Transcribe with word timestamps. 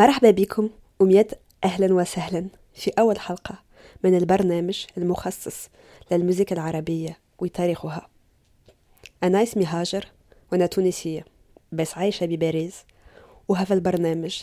مرحبا 0.00 0.30
بكم 0.30 0.70
ومية 1.00 1.26
أهلا 1.64 1.94
وسهلا 1.94 2.46
في 2.74 2.90
أول 2.98 3.18
حلقة 3.18 3.58
من 4.04 4.16
البرنامج 4.16 4.86
المخصص 4.98 5.68
للموسيقى 6.12 6.54
العربية 6.54 7.18
وتاريخها. 7.38 8.08
أنا 9.22 9.42
اسمي 9.42 9.64
هاجر 9.64 10.06
وأنا 10.52 10.66
تونسية 10.66 11.24
بس 11.72 11.98
عايشة 11.98 12.26
بباريس 12.26 12.74
وهذا 13.48 13.74
البرنامج 13.74 14.42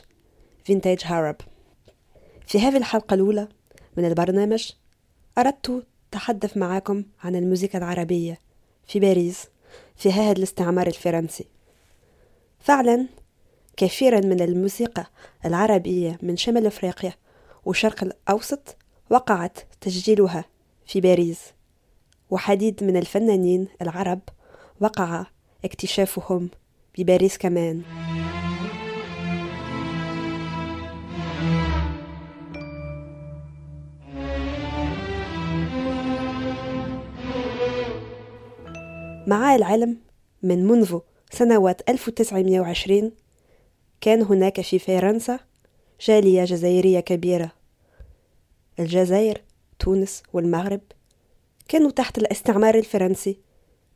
فينتاج 0.64 1.00
هارب 1.06 1.36
في 2.48 2.60
هذه 2.60 2.78
الحلقة 2.78 3.14
الأولى 3.14 3.48
من 3.98 4.06
البرنامج 4.06 4.72
أردت 5.38 5.84
تحدث 6.12 6.58
معكم 6.58 7.04
عن 7.24 7.36
الموسيقى 7.36 7.78
العربية 7.78 8.40
في 8.88 9.00
باريس 9.00 9.48
في 9.96 10.12
هذا 10.12 10.32
الاستعمار 10.32 10.88
الفرنسي. 10.88 11.46
فعلا 12.60 13.08
كثيرا 13.78 14.20
من 14.20 14.42
الموسيقى 14.42 15.06
العربية 15.46 16.18
من 16.22 16.38
شمال 16.38 16.66
أفريقيا 16.66 17.14
والشرق 17.66 18.04
الأوسط 18.04 18.78
وقعت 19.10 19.60
تسجيلها 19.82 20.46
في 20.86 21.02
باريس. 21.02 21.40
وحديد 22.30 22.84
من 22.84 22.98
الفنانين 22.98 23.68
العرب 23.82 24.20
وقع 24.80 25.26
اكتشافهم 25.66 26.50
بباريس 26.98 27.38
كمان. 27.38 27.82
مع 39.28 39.56
العلم 39.56 39.98
من 40.44 40.68
منذ 40.68 41.00
سنوات 41.32 41.90
1920 41.90 43.12
كان 44.02 44.22
هناك 44.22 44.62
في 44.62 44.80
فرنسا 44.80 45.40
جالية 46.02 46.46
جزائرية 46.46 47.00
كبيرة. 47.00 47.52
الجزائر 48.80 49.42
تونس 49.80 50.24
والمغرب 50.34 50.82
كانوا 51.68 51.92
تحت 51.92 52.18
الاستعمار 52.18 52.76
الفرنسي 52.76 53.40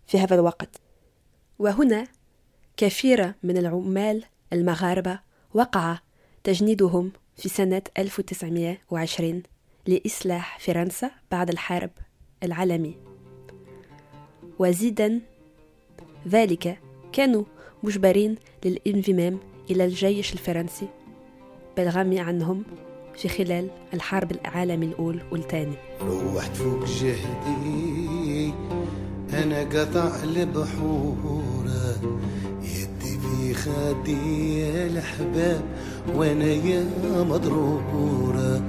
في 0.07 0.19
هذا 0.19 0.35
الوقت. 0.35 0.81
وهنا 1.59 2.07
كثير 2.77 3.33
من 3.43 3.57
العمال 3.57 4.23
المغاربة 4.53 5.19
وقع 5.53 5.99
تجنيدهم 6.43 7.11
في 7.37 7.49
سنة 7.49 7.81
1920 7.97 9.43
لإصلاح 9.87 10.59
فرنسا 10.59 11.11
بعد 11.31 11.49
الحرب 11.49 11.91
العالمي. 12.43 12.97
وزيدا 14.59 15.21
ذلك 16.27 16.79
كانوا 17.13 17.43
مجبرين 17.83 18.35
للانضمام 18.65 19.50
إلى 19.71 19.85
الجيش 19.85 20.33
الفرنسي 20.33 20.87
بالرغم 21.77 22.19
عنهم 22.19 22.63
في 23.17 23.27
خلال 23.27 23.67
الحرب 23.93 24.31
العالمي 24.31 24.85
الأول 24.85 25.19
والثاني. 25.31 25.75
روحت 26.01 26.55
فوق 26.55 26.85
جهدي 26.85 28.53
أنا 29.33 29.59
قطع 29.59 30.23
البحورة 30.23 31.95
يدي 32.61 33.19
في 33.19 33.53
خدي 33.53 34.63
الأحباب 34.87 35.61
وأنا 36.15 36.45
يا 36.45 36.85
مضرورة. 37.23 38.61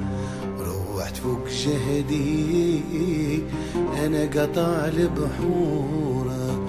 روحت 0.58 1.16
فوق 1.16 1.48
جهدي 1.48 2.80
أنا 4.04 4.22
قطع 4.24 4.88
البحورة 4.88 6.68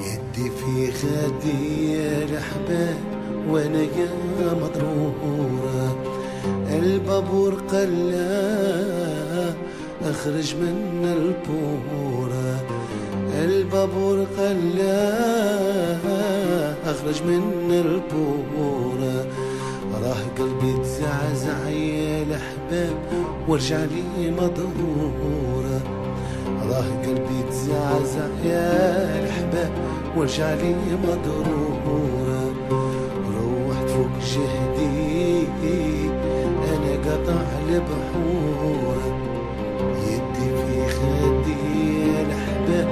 يدي 0.00 0.50
في 0.50 0.92
خدي 0.92 1.96
الأحباب 2.24 3.21
وأنا 3.50 3.82
يا 3.82 4.54
مضرورة؟ 4.62 5.96
البابور 6.70 7.54
قلا 7.54 8.32
أخرج 10.04 10.54
من 10.54 11.04
البورة. 11.04 12.64
البابور 13.44 14.26
قلا 14.38 15.22
أخرج 16.84 17.22
من 17.22 17.70
البورة. 17.70 19.26
راه 20.02 20.22
قلبي 20.38 20.72
تزعزع 20.82 21.68
يا 21.68 22.22
الأحباب 22.22 22.96
وارجع 23.48 23.84
لي 23.84 24.30
مضرورة. 24.30 25.80
راه 26.70 26.88
قلبي 27.06 27.42
تزعزع 27.50 28.26
يا 28.44 29.18
الأحباب 29.20 29.72
وارجع 30.16 30.54
لي 30.54 30.74
مضرورة. 31.04 31.81
فوق 33.92 34.14
جهدي 34.32 35.46
أنا 36.72 36.92
قطع 37.06 37.42
البحور. 37.68 38.96
يدي 40.08 40.48
في 40.56 40.88
خدي 40.88 41.60
الأحباب 42.22 42.88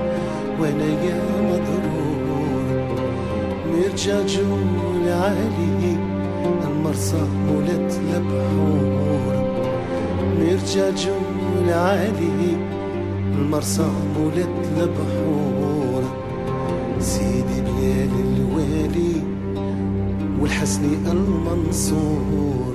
وأنا 0.61 0.85
يا 0.85 1.23
مضرور. 1.43 2.67
نرجع 3.73 4.21
جول 4.27 5.09
علي 5.09 5.97
المرصى 6.67 7.23
مولت 7.47 8.01
البحور. 8.15 9.35
نرجع 10.41 10.91
جول 10.91 11.73
علي 11.73 12.57
المرصى 13.35 13.89
مولت 14.19 14.69
البحور. 14.77 16.03
سيدي 16.99 17.61
بلال 17.61 18.11
الوالي 18.37 19.20
والحسني 20.51 20.97
المنصور 21.13 22.75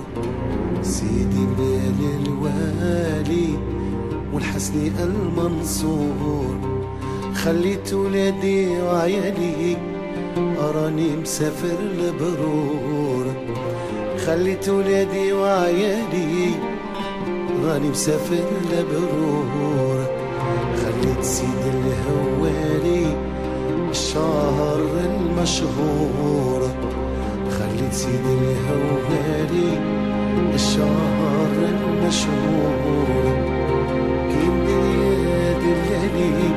سيدي 0.82 1.46
بلال 1.58 2.00
الوالي 2.22 3.50
والحسني 4.34 4.92
المنصور 5.04 6.56
خليت 7.36 7.94
ولادي 7.94 8.82
وعيالي 8.82 9.78
أراني 10.60 11.16
مسافر 11.16 11.78
لبرور. 12.00 13.26
خليت 14.26 14.70
ولادي 14.70 15.34
وعيالي 15.34 16.52
راني 17.66 17.90
مسافر 17.90 18.46
لبرور. 18.72 20.06
خليت 20.82 21.24
سيد 21.24 21.64
الهوالي 21.74 23.16
الشهر 23.90 24.80
المشهور. 25.06 26.62
خليت 27.78 27.94
سيدي 27.94 28.34
الهوالي 28.34 29.80
الشهر 30.54 31.52
المشهور 31.70 33.36
كيم 34.32 34.56
بلاد 34.66 35.62
الليالي 35.62 36.50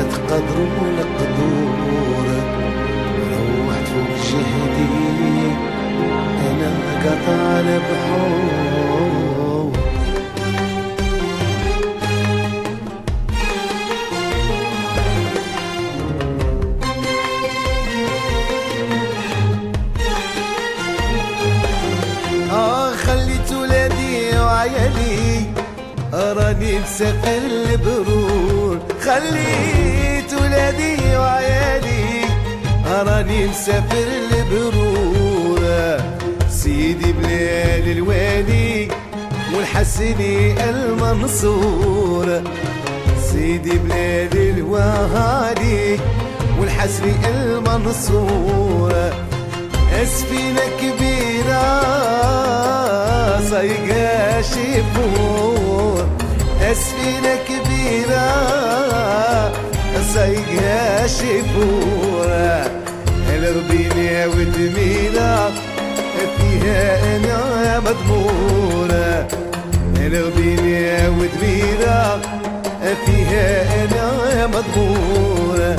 اتقدروا 0.00 0.88
القدور 0.98 2.26
روحت 3.32 3.86
فوق 3.88 4.16
جهدي 4.30 5.52
أنا 6.50 6.72
قطع 7.04 7.60
البحور 7.60 9.23
راني 26.36 26.78
مسافر 26.78 27.40
البرور. 27.46 28.78
خليت 29.00 30.32
ولادي 30.42 30.96
وعيالي. 31.16 32.04
راني 33.06 33.46
مسافر 33.46 34.06
البرور. 34.32 35.62
سيدي 36.50 37.12
بلال 37.12 37.90
الوالي 37.90 38.88
والحسني 39.56 40.70
المنصور. 40.70 42.42
سيدي 43.32 43.78
بلال 43.78 44.34
الوالي 44.34 45.98
والحسني 46.60 47.14
المنصور. 47.34 48.92
أسفينة 50.02 50.60
كبيرة 50.80 51.64
صيقة 53.50 54.42
شيفور 54.42 56.06
سفينة 56.72 57.36
كبيرة 57.48 58.24
صيقها 60.14 61.06
شفورة 61.06 62.70
الربينة 63.28 64.26
ودميرة 64.26 65.52
فيها 66.36 67.16
أنا 67.16 67.80
مضمورة 67.80 69.28
الربينة 69.96 71.18
ودميرة 71.18 72.20
فيها 73.06 73.62
أنا 73.84 74.46
مضمورة 74.46 75.76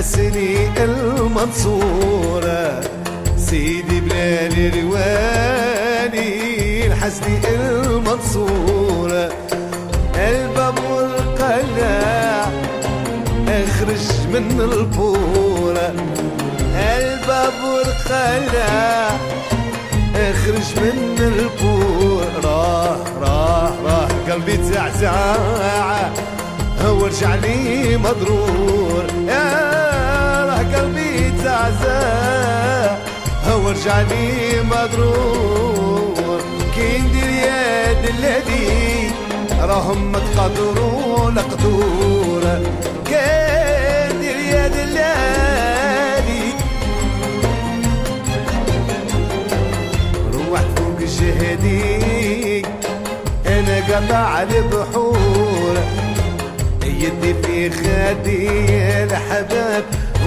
والحسني 0.00 0.84
المنصورة 0.84 2.80
سيدي 3.36 4.00
بلال 4.00 4.54
الوالي 4.74 6.30
الحسني 6.86 7.38
المنصورة. 7.48 9.32
الباب 10.16 10.74
والقلع 10.90 12.48
أخرج 13.48 14.04
من 14.32 14.60
البورة. 14.60 15.94
الباب 16.74 17.52
والقلع 17.64 19.10
أخرج 20.16 20.68
من 20.76 21.18
البور 21.18 22.26
راه 22.44 22.96
راه 23.20 23.72
راه 23.84 24.08
قلبي 24.32 24.56
تعزع 24.56 25.36
ورجع 26.84 27.34
لي 27.34 27.96
مضرور. 27.96 29.04
يا 29.28 29.89
قلبي 31.40 31.44
تعزع 31.44 32.96
ورجع 33.64 34.00
لي 34.00 34.62
مضرور. 34.62 36.40
كي 36.74 36.98
ندير 36.98 37.30
يا 37.30 37.92
دلادي 37.92 39.10
راهم 39.60 40.12
متقدرون 40.12 41.38
قدور. 41.38 42.42
كي 43.06 43.14
يا 44.52 44.68
دلادي 44.68 46.52
روح 50.34 50.60
فوق 50.76 50.98
الجهدي 51.00 52.66
أنا 53.46 53.76
قطع 53.88 54.42
البحور 54.42 55.76
يدي 56.84 57.34
في 57.34 57.70
خدي 57.70 58.48
الحباب. 59.04 59.84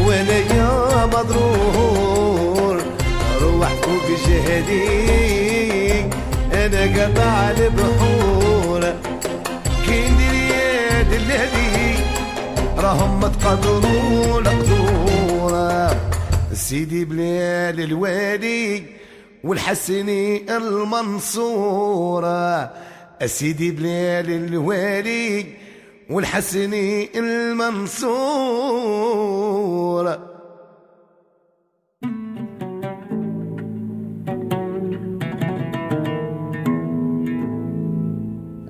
وأنا 0.08 0.38
يا 0.38 1.06
مضرور. 1.06 2.76
روح 3.42 3.70
فوق 3.70 4.08
جهدي 4.28 6.02
أنا 6.54 6.82
قطع 6.96 7.52
البحور. 7.52 8.82
كين 9.86 10.18
اليد 10.32 11.12
الذي 11.14 11.96
راهم 12.78 13.20
متقدرون 13.20 14.48
قدورة 14.48 15.96
سيدي 16.54 17.06
بلال 17.06 17.80
الوالي 17.84 18.84
والحسني 19.44 20.56
المنصورة 20.58 22.44
سيدي 23.26 23.72
بلال 23.72 24.30
الوالي 24.30 25.46
والحسني 26.10 27.20
المنصورة 27.20 28.04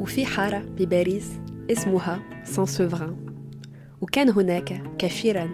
وفي 0.01 0.25
حارة 0.25 0.65
بباريس 0.77 1.31
اسمها 1.71 2.19
سان 2.44 2.65
سوفران 2.65 3.15
وكان 4.01 4.30
هناك 4.30 4.83
كثيرا 5.00 5.50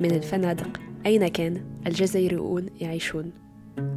من 0.00 0.10
الفنادق 0.10 0.80
أين 1.06 1.28
كان 1.28 1.64
الجزائريون 1.86 2.66
يعيشون. 2.80 3.32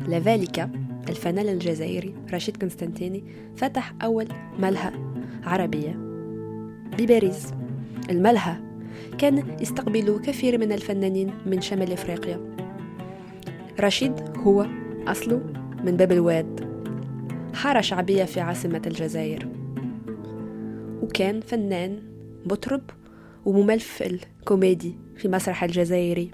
لذلك 0.07 0.69
الفنان 1.09 1.49
الجزائري 1.49 2.15
رشيد 2.33 2.63
قسطنطيني 2.63 3.23
فتح 3.55 3.93
أول 4.03 4.27
ملهى 4.59 4.91
عربية. 5.43 6.06
بباريس 6.97 7.53
الملهى 8.09 8.55
كان 9.17 9.57
يستقبل 9.61 10.21
كثير 10.25 10.57
من 10.57 10.71
الفنانين 10.71 11.33
من 11.45 11.61
شمال 11.61 11.91
أفريقيا. 11.91 12.55
رشيد 13.79 14.13
هو 14.37 14.65
أصله 15.07 15.41
من 15.83 15.97
باب 15.97 16.11
الواد. 16.11 16.67
حارة 17.53 17.81
شعبية 17.81 18.23
في 18.23 18.39
عاصمة 18.39 18.81
الجزائر. 18.87 19.47
وكان 21.01 21.41
فنان 21.41 21.99
مطرب 22.45 22.81
وممثل 23.45 24.19
كوميدي 24.45 24.95
في 25.17 25.27
مسرح 25.27 25.63
الجزائري. 25.63 26.31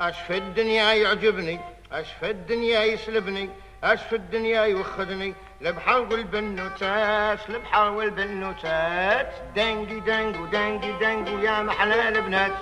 اش 0.00 0.16
في 0.26 0.38
الدنيا 0.38 0.94
يعجبني. 0.94 1.75
أش 1.92 2.06
في 2.20 2.30
الدنيا 2.30 2.84
يسلبني 2.84 3.50
أش 3.84 4.02
في 4.02 4.16
الدنيا 4.16 4.62
يوخدني 4.64 5.34
البحر 5.62 6.00
والبنوتات 6.00 7.38
البحر 7.48 7.90
والبنوتات 7.90 9.32
دنجي 9.56 10.00
دنجو 10.00 10.46
دنجي 10.46 10.92
دنجو 10.92 11.38
يا 11.38 11.62
محلى 11.62 12.08
البنات. 12.08 12.52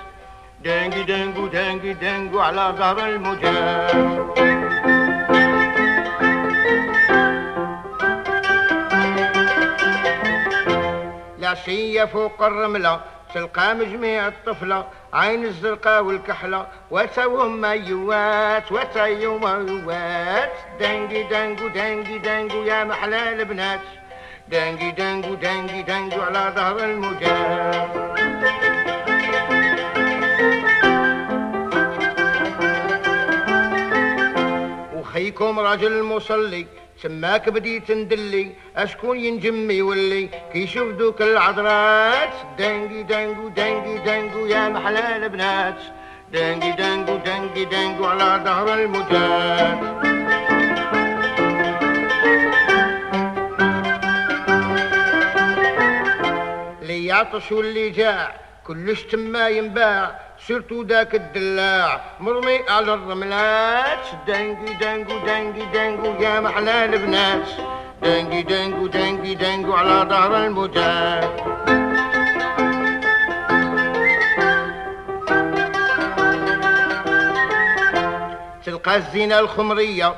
دنجي 0.60 1.02
دنجو 1.02 1.46
دنجي 1.46 1.92
دنجو 1.92 2.40
على 2.40 2.74
ظهر 2.78 3.08
الموجات 3.08 3.94
العشية 11.38 12.04
فوق 12.04 12.42
الرملة 12.42 13.00
تلقى 13.34 13.74
مجميع 13.74 14.28
الطفلة. 14.28 14.86
عين 15.14 15.44
الزرقاء 15.44 16.02
والكحلة 16.04 16.66
وتوهم 16.90 17.60
مايوات 17.60 18.72
وتيوم 18.72 19.40
مايوات 19.40 20.52
دنجي 20.80 21.22
دنجو 21.22 21.68
دنجي 21.68 22.18
دنجو 22.18 22.62
يا 22.62 22.84
محلى 22.84 23.32
البنات. 23.32 23.80
دنجي 24.48 24.90
دنجو 24.90 25.34
دنجي 25.34 25.82
دنجو 25.82 26.22
على 26.22 26.52
ظهر 26.56 26.84
الموجات 26.84 27.88
وخيكم 34.96 35.60
راجل 35.60 36.02
مصلي 36.02 36.66
سماك 37.04 37.48
بديت 37.48 37.90
ندلي 37.90 38.52
أشكون 38.76 39.20
ينجم 39.20 39.70
يولي 39.70 40.28
كي 40.52 40.58
يشوف 40.58 40.88
دوك 40.92 41.22
العذرات 41.22 42.34
دنجي 42.58 43.02
دنجو 43.02 43.48
دنجي 43.48 43.98
دنجو 43.98 44.46
يا 44.46 44.68
محلى 44.68 45.16
البنات. 45.16 45.80
دنجي 46.32 46.72
دنجو 46.72 47.16
دنجي 47.16 47.64
دنجو 47.64 48.04
على 48.06 48.44
ظهر 48.44 48.82
الموجات. 48.82 49.80
اللي 56.82 57.06
يعطش 57.06 57.52
واللي 57.52 57.90
جاع 57.90 58.34
كلش 58.66 59.02
تما 59.02 59.48
ينباع. 59.48 60.20
سيرتو 60.46 60.82
داك 60.82 61.14
الدلاع 61.14 62.00
مرمي 62.20 62.58
على 62.68 62.94
الرملات 62.94 64.06
دنجي 64.26 64.74
دنجو 64.74 65.18
دنجي 65.26 65.64
دنجو 65.64 66.22
يا 66.22 66.40
محلى 66.40 66.84
البنات 66.84 67.48
دنجي 68.02 68.42
دنجو 68.42 68.86
دنجي 68.86 69.34
دنجو 69.34 69.72
على 69.72 70.08
ظهر 70.10 70.44
الموجات 70.44 71.34
تلقى 78.64 78.96
الزينة 78.96 79.38
الخمرية 79.38 80.14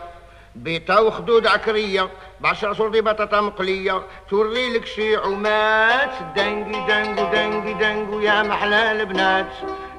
بيتا 0.55 0.99
وخدود 0.99 1.47
عكرية 1.47 2.09
بعشر 2.41 2.75
صورتي 2.75 3.01
بطاطا 3.01 3.41
مقلية 3.41 4.03
توري 4.31 4.73
لك 4.75 4.87
شي 4.87 5.17
عمات 5.17 6.11
دنجي 6.37 6.87
دنجو 6.89 7.25
دنجي 7.33 7.75
دنجو 7.75 8.21
يا 8.21 8.43
محلى 8.43 8.93
البنات 8.93 9.53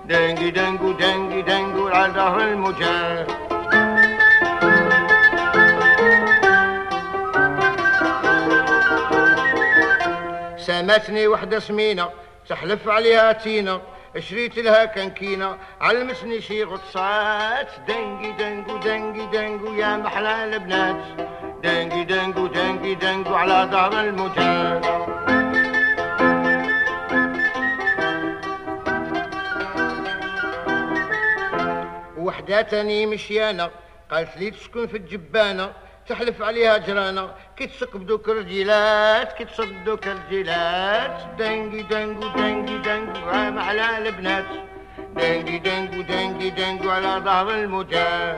دنجي 0.08 0.52
دنجو 0.52 0.92
دنجي 0.92 1.42
دنجو 1.42 1.88
على 1.88 2.14
ظهر 2.14 2.42
الموجات 2.42 3.28
سامتني 10.58 11.28
وحدة 11.28 11.60
سمينة 11.60 12.10
تحلف 12.50 12.88
عليها 12.90 13.32
تينا 13.32 13.82
شريت 14.20 14.58
لها 14.60 14.86
كنكينة 14.86 15.58
علمتني 15.82 16.42
شي 16.42 16.64
غطسات 16.64 17.68
دنجي 17.88 18.32
دنجو 18.32 18.78
دنجي 18.78 19.26
دنجو 19.26 19.74
يا 19.74 19.98
محلى 19.98 20.44
البنات 20.44 21.04
دنجي 21.64 22.04
دنجو 22.04 22.48
دنجي 22.48 22.96
دنجو 22.96 23.36
على 23.36 23.68
ظهر 23.72 24.00
الموجات 24.00 24.82
وحدة 32.28 32.72
تاني 32.72 33.06
مشيانة 33.06 33.70
قالت 34.12 34.38
لي 34.38 34.52
تسكن 34.52 34.88
في 34.88 34.98
الجبانة 34.98 35.74
تحلف 36.08 36.42
عليها 36.42 36.78
جرانة 36.78 37.32
كي 37.58 37.68
تسق 37.68 37.98
بدوك 37.98 38.30
الرجيلات 38.30 39.34
كي 39.34 39.46
تصدوك 39.46 40.08
الرجيلات 40.08 41.18
دنجي 41.40 41.82
دنجو 41.82 42.28
دنجي 42.28 42.78
دنجو 42.78 43.30
عام 43.30 43.60
على 43.60 43.98
البنات. 43.98 44.46
دنجي 45.16 45.58
دنجو 45.60 46.02
دنجي 46.02 46.50
دنجو 46.50 46.90
على 46.90 47.22
ظهر 47.26 47.52
المجال 47.52 48.38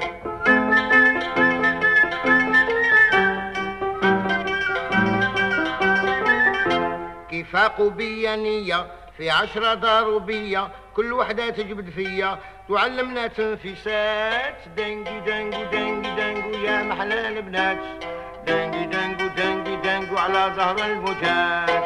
فاقوا 7.53 7.89
بيا 7.89 8.35
نية 8.35 8.85
في 9.17 9.29
عشرة 9.29 9.73
ضروبية 9.73 10.69
كل 10.95 11.13
وحدة 11.13 11.49
تجبد 11.49 11.89
فيا. 11.89 12.39
تعلمنا 12.69 13.27
تنفيسات 13.27 14.55
دنجي 14.77 15.19
دنجي 15.19 15.63
دنجي 15.65 16.09
دنجو 16.15 16.49
يا 16.65 16.83
محلى 16.83 17.27
البنات 17.27 17.77
دنجي 18.47 18.85
دنجو 18.85 19.27
دنجي 19.27 19.75
دنجو 19.75 20.17
على 20.17 20.53
ظهر 20.55 20.85
الموجات 20.85 21.83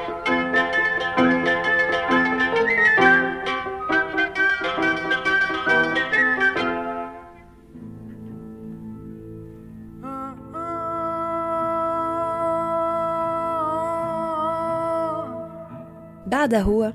بعدها 16.28 16.62
هو 16.62 16.94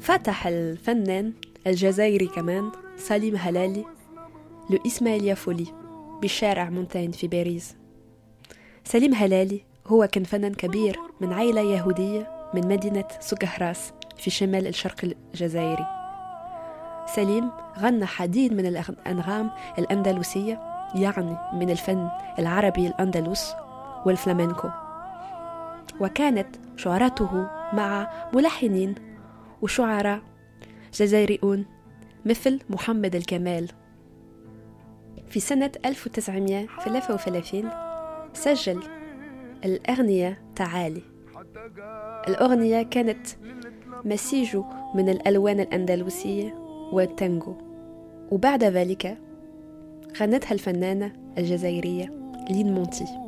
فتح 0.00 0.46
الفنان 0.46 1.32
الجزائري 1.66 2.26
كمان 2.26 2.70
سليم 2.96 3.36
هلالي 3.36 3.84
لو 4.70 4.78
إسماعيل 4.86 5.24
يافولي 5.24 5.66
بشارع 6.22 6.70
مونتين 6.70 7.10
في 7.10 7.28
باريس. 7.28 7.76
سليم 8.84 9.14
هلالي 9.14 9.60
هو 9.86 10.06
كان 10.12 10.24
فنان 10.24 10.54
كبير 10.54 10.98
من 11.20 11.32
عائلة 11.32 11.60
يهودية 11.60 12.50
من 12.54 12.68
مدينة 12.68 13.04
سكهراس 13.20 13.92
في 14.16 14.30
شمال 14.30 14.66
الشرق 14.66 14.96
الجزائري. 15.34 15.86
سليم 17.14 17.50
غنى 17.78 18.06
حديد 18.06 18.52
من 18.52 18.66
الأنغام 18.66 19.50
الأندلسية 19.78 20.60
يعني 20.94 21.36
من 21.52 21.70
الفن 21.70 22.08
العربي 22.38 22.86
الأندلس 22.86 23.54
والفلامنكو 24.06 24.68
وكانت 26.00 26.56
شعراته 26.76 27.46
مع 27.72 28.10
ملحنين 28.34 28.94
وشعراء 29.62 30.20
جزائريون 30.94 31.64
مثل 32.24 32.60
محمد 32.70 33.14
الكمال. 33.14 33.68
في 35.28 35.40
سنة 35.40 35.72
1933 35.84 37.70
سجل 38.32 38.82
الأغنية 39.64 40.42
تعالي. 40.56 41.02
الأغنية 42.28 42.82
كانت 42.82 43.26
مسيج 44.04 44.56
من 44.94 45.08
الألوان 45.08 45.60
الأندلسية 45.60 46.54
والتانجو. 46.92 47.54
وبعد 48.30 48.64
ذلك 48.64 49.18
غنتها 50.20 50.52
الفنانة 50.52 51.12
الجزائرية 51.38 52.12
لين 52.50 52.74
مونتي. 52.74 53.27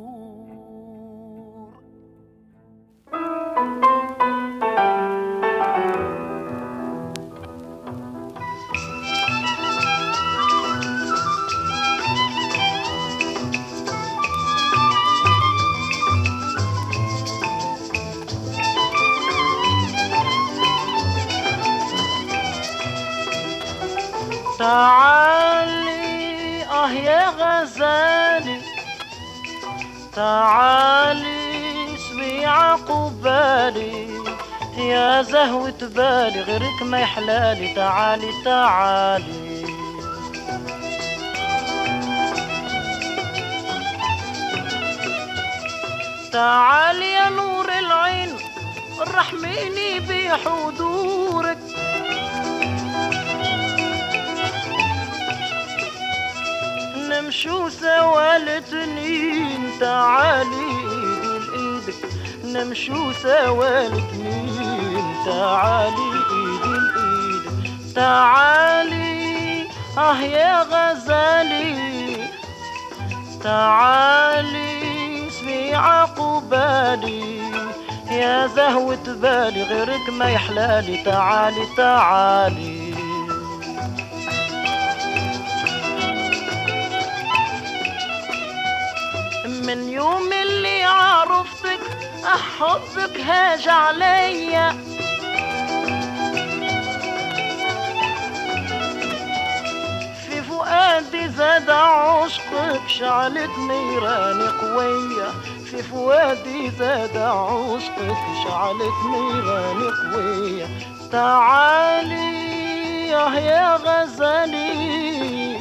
ما 36.83 36.99
يحلالي 36.99 37.73
تعالي 37.73 38.31
تعالي. 38.45 39.65
تعالي 46.31 47.11
يا 47.13 47.29
نور 47.29 47.69
العين 47.69 48.29
رحميني 48.99 49.99
بحضورك. 49.99 51.57
نمشو 56.95 57.69
سوا 57.69 58.37
الاثنين 58.37 59.71
تعالي 59.79 60.67
ايدي 60.81 61.39
لايدك 61.47 61.95
نمشو 62.45 63.11
سوا 63.11 63.87
الاثنين 63.87 65.15
تعالي 65.25 66.10
تعالي 67.95 69.67
آه 69.97 70.21
يا 70.21 70.61
غزالي. 70.61 72.17
تعالي 73.43 75.27
اسمي 75.27 75.75
عقبالي 75.75 77.41
يا 78.11 78.47
زهوة 78.47 79.03
بالي 79.07 79.63
غيرك 79.63 80.09
ما 80.09 80.29
يحلالي. 80.31 81.03
تعالي 81.03 81.65
تعالي. 81.77 82.91
من 89.67 89.89
يوم 89.89 90.33
اللي 90.33 90.83
عرفتك 90.83 91.79
أحبك 92.25 93.19
هاج 93.19 93.67
عليا. 93.69 94.75
زاد 101.37 101.69
عشقك 101.69 102.81
شعلت 102.87 103.49
نيران 103.57 104.41
قوية. 104.41 105.29
في 105.65 105.83
فؤادي 105.83 106.71
زاد 106.79 107.17
عشقك 107.17 108.17
شعلت 108.43 108.97
نيران 109.11 109.91
قوية. 110.13 110.67
تعالي 111.11 112.41
يا 113.09 113.75
غزالي. 113.75 115.57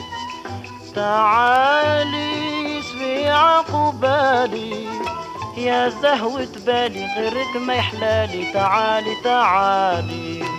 تعالي 0.95 2.79
اسمي 2.81 3.29
عقبالي 3.29 4.87
يا 5.57 5.89
زهوة 5.89 6.49
بالي 6.67 7.07
غيرك 7.17 7.57
ما 7.67 7.75
يحلالي. 7.75 8.53
تعالي 8.53 9.17
تعالي. 9.25 10.50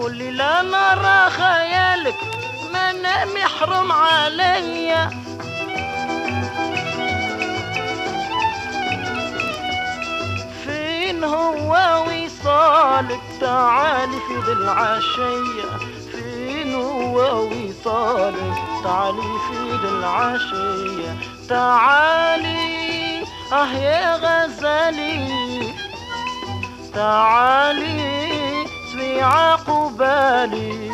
كل 0.00 0.36
لا 0.36 0.62
نرى 0.62 1.30
خيالك 1.30 2.16
ما 2.72 2.92
نام 2.92 3.36
يحرم 3.36 3.92
عليا 3.92 5.10
فين 10.64 11.24
هو 11.24 12.04
وصالك 12.06 13.20
تعالي 13.40 14.16
في 14.28 14.34
ذي 14.46 14.52
العشية؟ 14.52 15.70
فين 16.12 16.74
هو 16.74 17.44
وصالك 17.44 18.58
تعالي 18.84 19.32
في 19.48 19.76
ذي 19.82 19.88
العشية؟ 19.88 21.16
تعالي 21.48 23.22
أه 23.52 23.72
يا 23.72 24.16
غزالي 24.16 25.72
تعالي. 26.94 28.39
اسمي 28.90 29.20
عقبالي 29.20 30.90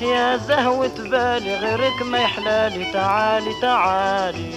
يا 0.00 0.36
زهوة 0.36 0.94
بالي 0.96 1.56
غيرك 1.56 2.02
ما 2.02 2.18
يحلالي. 2.18 2.92
تعالي 2.92 3.60
تعالي. 3.60 4.50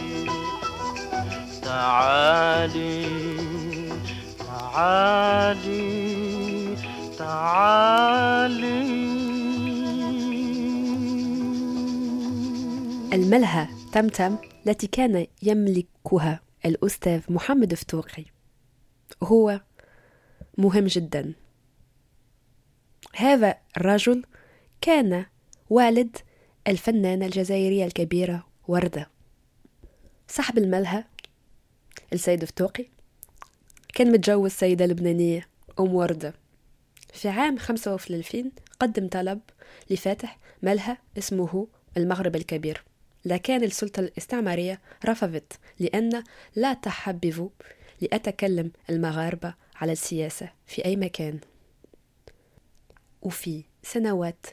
تعالي 1.61 3.05
تعالي 4.39 5.75
تعالي. 7.17 8.79
الملهى 13.13 13.67
تمتم 13.93 14.35
التي 14.67 14.87
كان 14.87 15.27
يملكها 15.41 16.39
الأستاذ 16.65 17.21
محمد 17.29 17.73
فتوقي 17.73 18.25
هو 19.23 19.61
مهم 20.57 20.85
جدا. 20.85 21.33
هذا 23.19 23.55
الرجل 23.77 24.23
كان 24.81 25.25
والد 25.69 26.17
الفنانة 26.67 27.25
الجزائرية 27.25 27.85
الكبيرة 27.85 28.47
وردة. 28.67 29.09
صاحب 30.27 30.57
الملهى 30.57 31.03
السيد 32.13 32.45
فتوقي 32.45 32.85
كان 33.93 34.11
متجوز 34.11 34.51
سيدة 34.51 34.85
لبنانية 34.85 35.47
أم 35.79 35.95
وردة. 35.95 36.33
في 37.13 37.29
عام 37.29 37.57
35 37.57 38.51
قدم 38.79 39.07
طلب 39.07 39.39
لفاتح 39.89 40.39
ملهى 40.63 40.97
اسمه 41.17 41.67
المغرب 41.97 42.35
الكبير. 42.35 42.83
لكن 43.25 43.63
السلطة 43.63 43.99
الاستعمارية 43.99 44.81
رفضت 45.05 45.59
لأن 45.79 46.23
لا 46.55 46.73
تحبذ 46.73 47.47
لأتكلم 48.01 48.71
المغاربة 48.89 49.53
على 49.75 49.91
السياسة 49.91 50.49
في 50.65 50.85
أي 50.85 50.95
مكان. 50.95 51.39
وفي 53.21 53.63
سنوات 53.83 54.45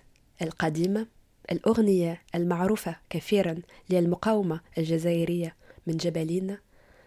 القديمة 0.42 1.06
الأغنية 1.52 2.23
المعروفة 2.35 2.96
كثيرا 3.11 3.62
للمقاومة 3.90 4.61
الجزائرية 4.78 5.56
من 5.87 5.96
جبلين 5.96 6.56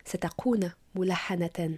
ستكون 0.06 0.72
ملحنة. 0.96 1.78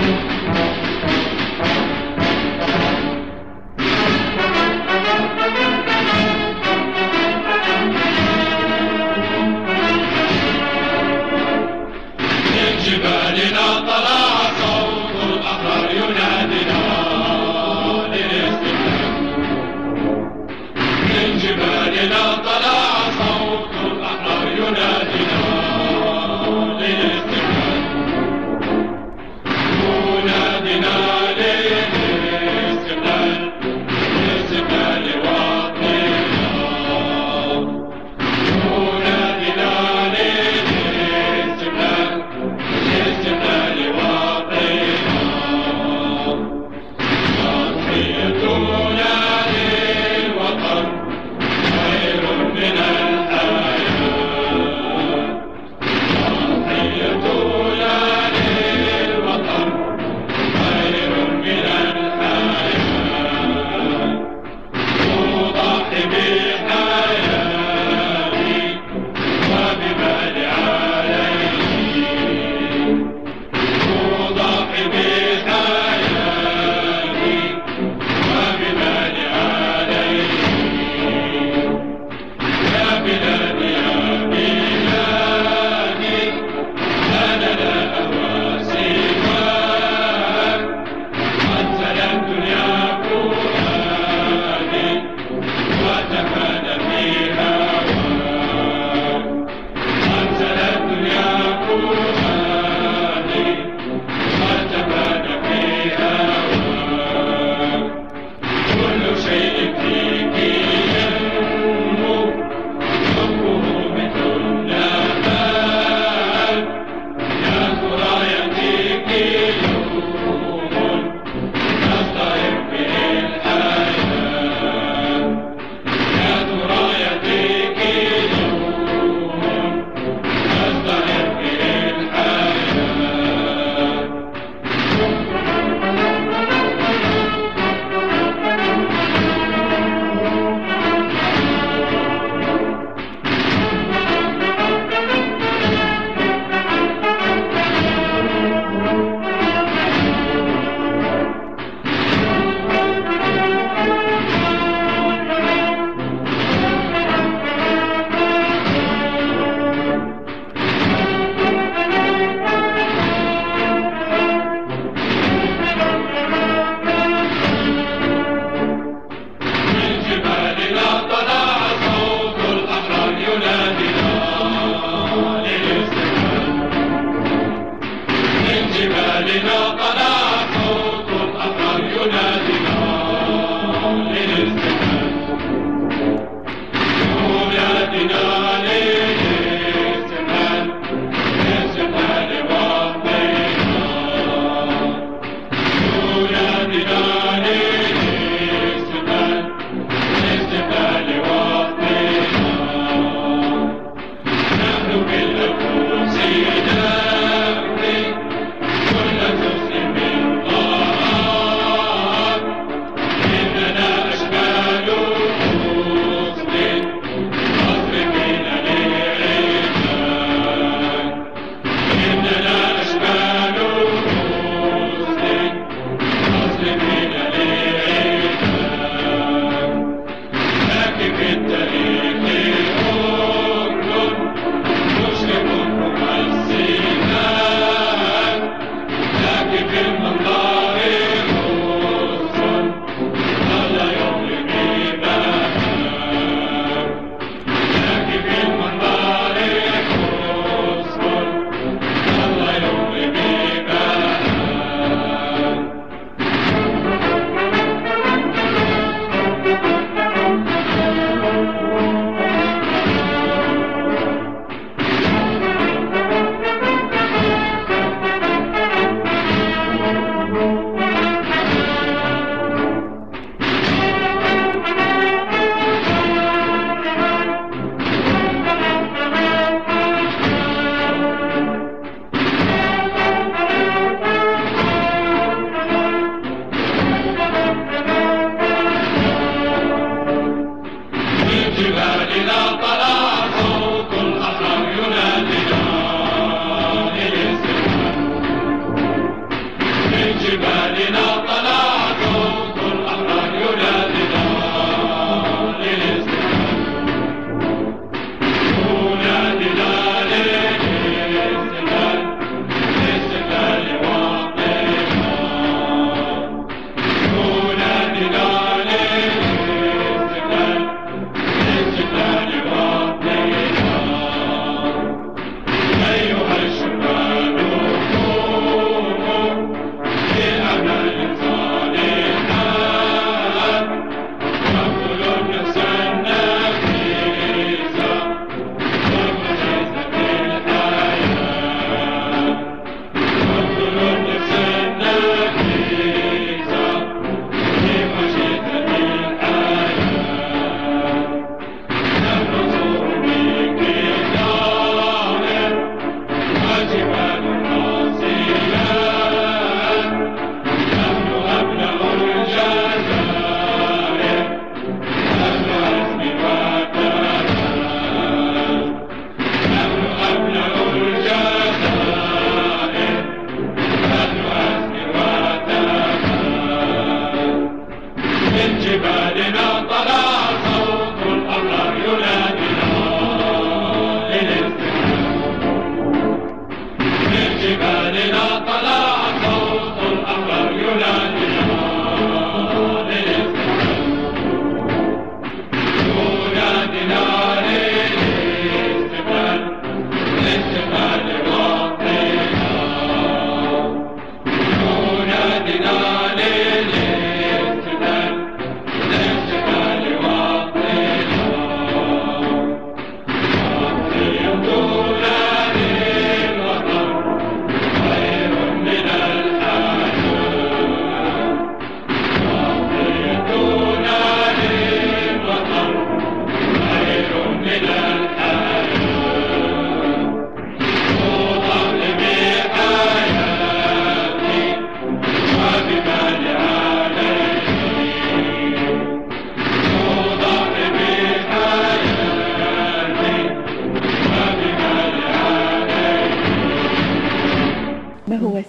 من 0.00 0.37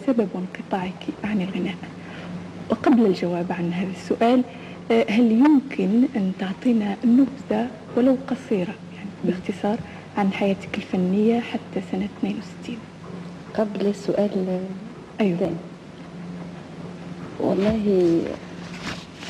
سبب 0.10 0.28
انقطاعك 0.36 1.04
عن 1.24 1.42
الغناء. 1.42 1.76
وقبل 2.70 3.06
الجواب 3.06 3.46
عن 3.52 3.74
هذا 3.74 3.92
السؤال 3.92 4.42
آه، 4.92 5.06
هل 5.10 5.32
يمكن 5.32 6.04
أن 6.16 6.32
تعطينا 6.40 6.96
نبذة 7.06 7.68
ولو 7.98 8.18
قصيرة 8.28 8.74
يعني 8.96 9.10
باختصار 9.24 9.78
عن 10.18 10.34
حياتك 10.34 10.78
الفنية 10.78 11.40
حتى 11.40 11.82
سنة 11.92 12.08
62 12.20 12.78
قبل 13.58 13.88
السؤال 13.88 14.60
أيوة. 15.22 15.38
دين. 15.40 15.56
والله 17.40 18.20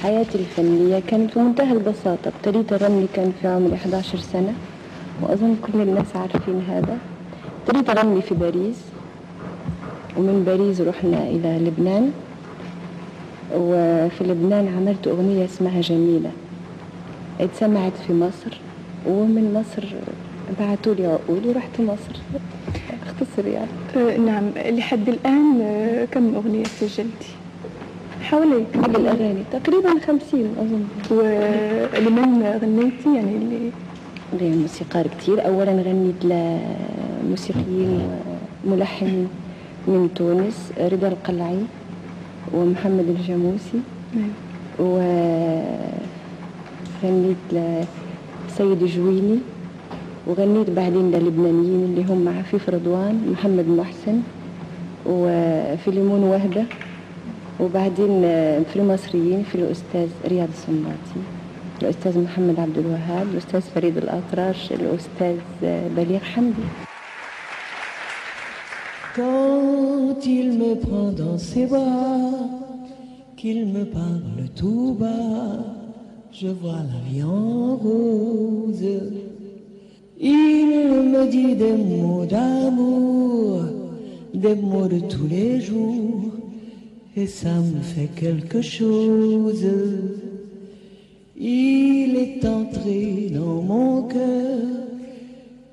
حياتي 0.03 0.37
الفنية 0.37 0.99
كانت 1.07 1.31
في 1.31 1.39
منتهى 1.39 1.71
البساطة. 1.71 2.31
ابتديت 2.37 2.73
أغني 2.73 3.05
كان 3.13 3.33
في 3.41 3.47
عمري 3.47 3.75
11 3.75 4.17
سنة 4.17 4.53
وأظن 5.21 5.55
كل 5.61 5.81
الناس 5.81 6.15
عارفين 6.15 6.61
هذا. 6.69 6.97
ابتديت 7.67 7.89
أغني 7.89 8.21
في 8.21 8.35
باريس 8.35 8.88
ومن 10.17 10.43
باريس 10.45 10.81
رحنا 10.81 11.29
إلى 11.29 11.59
لبنان. 11.65 12.11
وفي 13.55 14.23
لبنان 14.23 14.67
عملت 14.77 15.07
أغنية 15.07 15.45
اسمها 15.45 15.81
جميلة. 15.81 16.31
اتسمعت 17.41 17.93
في 18.07 18.13
مصر 18.13 18.59
ومن 19.07 19.53
مصر 19.53 19.87
بعثوا 20.59 20.93
لي 20.93 21.05
عقود 21.05 21.45
ورحت 21.45 21.79
مصر. 21.79 22.19
اختصر 23.05 23.47
يعني. 23.47 23.67
آه، 23.97 24.17
نعم. 24.17 24.43
لحد 24.55 25.09
الآن 25.09 25.61
آه، 25.61 26.05
كم 26.05 26.35
أغنية 26.35 26.63
سجلتي؟ 26.63 27.29
حوالي 28.21 28.65
قبل 28.83 28.95
الأغاني 28.95 29.43
تقريبا 29.51 29.89
خمسين 30.07 30.47
أظن. 30.59 30.83
ولمن 31.11 32.43
غنيتي؟ 32.61 33.15
يعني 33.15 33.35
اللي 33.35 33.71
لموسيقار 34.41 35.07
كتير. 35.07 35.45
أولا 35.47 35.71
غنيت 35.71 36.25
لموسيقيين 37.25 38.09
وملحنين 38.65 39.27
من 39.87 40.09
تونس 40.15 40.71
رضا 40.77 41.07
القلعي 41.07 41.59
ومحمد 42.53 43.05
الجاموسي 43.09 43.79
نعم. 44.15 44.29
وغنيت 47.03 47.37
لسيد 47.51 48.83
جويني 48.83 49.39
وغنيت 50.27 50.69
بعدين 50.69 51.11
للبنانيين 51.11 51.83
اللي 51.83 52.03
هم 52.03 52.29
عفيف 52.39 52.69
رضوان 52.69 53.31
محمد 53.31 53.67
محسن 53.67 54.21
وفيليمون 55.05 56.23
وهبة 56.23 56.65
وبعدين 57.59 58.21
في 58.63 58.75
المصريين 58.75 59.43
في 59.43 59.55
الأستاذ 59.55 60.07
رياض 60.27 60.47
السنباطي 60.53 61.19
الأستاذ 61.81 62.19
محمد 62.19 62.59
عبد 62.59 62.77
الوهاب 62.77 63.27
الأستاذ 63.33 63.61
فريد 63.61 63.97
الأطرش 63.97 64.71
الأستاذ 64.71 65.35
بليغ 65.95 66.19
حمدي 66.19 66.88
Quand 69.19 70.25
il 70.25 70.53
me 70.53 70.75
prend 70.75 71.11
dans 71.11 71.37
ses 71.37 71.65
bras, 71.65 72.31
qu'il 73.35 73.65
me 73.65 73.83
parle 73.83 74.47
tout 74.55 74.95
bas, 74.97 75.59
je 76.31 76.47
vois 76.47 76.83
la 76.93 77.01
vie 77.09 77.23
rose. 77.23 78.85
Il 80.17 80.67
me 81.13 81.29
dit 81.29 81.53
des 81.53 81.73
mots 81.73 82.25
d'amour, 82.25 83.63
des 84.33 84.55
mots 84.55 84.87
de 84.87 84.99
tous 84.99 85.27
les 85.27 85.59
jours, 85.59 86.31
et 87.17 87.27
ça 87.27 87.55
me 87.59 87.81
fait 87.81 88.11
quelque 88.15 88.61
chose. 88.61 89.67
Il 91.35 92.15
est 92.15 92.45
entré 92.45 93.31
dans 93.33 93.61
mon 93.61 94.03
cœur 94.03 94.59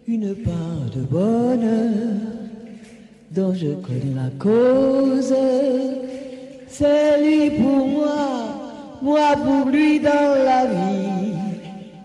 une 0.09 0.35
part 0.35 0.91
de 0.97 1.03
bonheur 1.03 2.46
dont 3.37 3.53
je 3.53 3.69
connais 3.87 4.15
la 4.15 4.31
cause. 4.39 5.35
C'est 6.69 7.21
lui 7.23 7.51
pour 7.51 7.87
moi, 7.87 8.99
moi 9.03 9.35
pour 9.45 9.71
lui 9.71 10.01
dans 10.01 10.35
la 10.45 10.65
vie. 10.67 11.35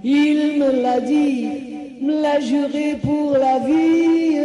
Il 0.04 0.60
me 0.60 0.82
l'a 0.82 1.00
dit, 1.00 1.48
me 2.02 2.22
l'a 2.22 2.40
juré 2.42 2.98
pour 3.02 3.38
la 3.38 3.60
vie. 3.60 4.36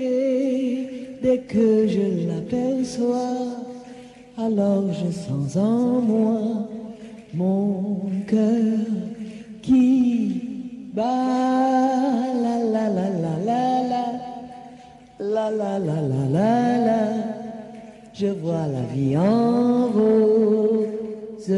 Et 0.00 0.88
dès 1.22 1.38
que 1.38 1.86
je 1.86 2.28
l'aperçois, 2.28 3.46
alors 4.36 4.84
je 4.92 5.12
sens 5.12 5.56
en 5.56 6.00
moi 6.00 6.40
mon 7.34 8.00
cœur 8.26 8.78
qui 9.62 10.42
bat 10.92 11.02
la 12.42 12.56
la 12.74 12.88
la 12.88 13.08
la 13.10 13.36
la 13.44 13.88
la 13.88 14.25
la 15.18 15.50
la 15.50 15.78
la 15.78 16.00
la 16.00 16.28
la 16.28 16.78
la. 16.86 17.00
Je 18.12 18.26
vois 18.28 18.66
la 18.66 18.82
vie 18.94 19.16
en 19.16 19.88
rose 19.88 21.52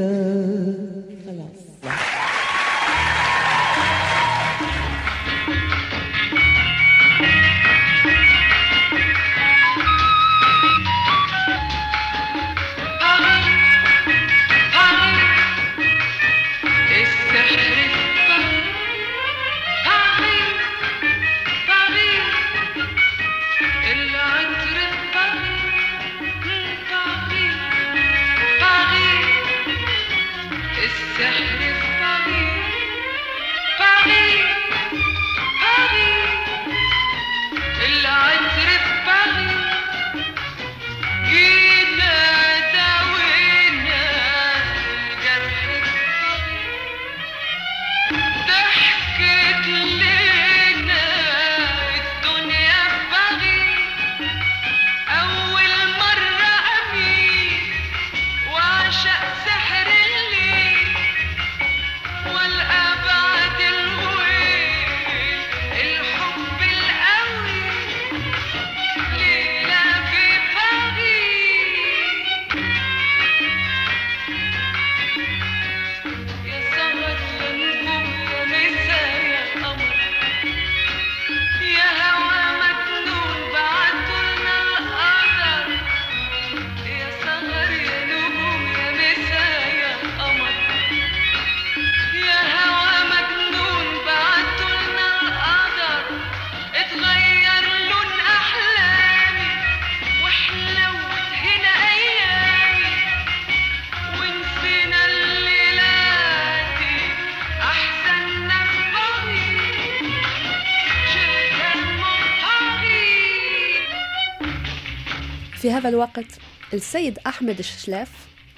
الوقت 115.89 116.27
السيد 116.75 117.19
أحمد 117.27 117.59
الشلاف 117.59 118.11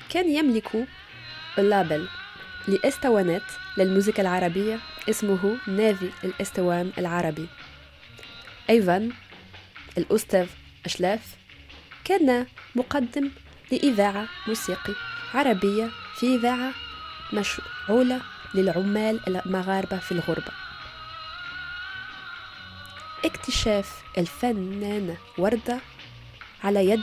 كان 0.08 0.28
يملك 0.28 0.86
اللابل 1.58 2.08
لإستوانات 2.68 3.42
للموسيقى 3.76 4.22
العربية 4.22 4.78
اسمه 5.10 5.56
نافي 5.66 6.10
الإستوان 6.24 6.92
العربي. 6.98 7.46
أيضا 8.70 9.08
الأستاذ 9.98 10.46
أشلاف 10.84 11.36
كان 12.04 12.46
مقدم 12.74 13.30
لإذاعة 13.72 14.28
موسيقي 14.48 14.94
عربية 15.34 15.90
في 16.16 16.34
إذاعة 16.34 16.72
مشغولة 17.32 18.20
للعمال 18.54 19.38
المغاربة 19.46 19.98
في 19.98 20.12
الغربة. 20.12 20.52
اكتشاف 23.24 24.02
الفنانة 24.18 25.16
وردة 25.38 25.80
على 26.64 26.90
يد 26.90 27.02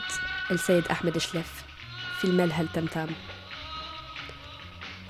السيد 0.51 0.87
أحمد 0.87 1.17
شلاف 1.17 1.63
في 2.19 2.25
الملهى 2.25 2.61
التمتام 2.63 3.07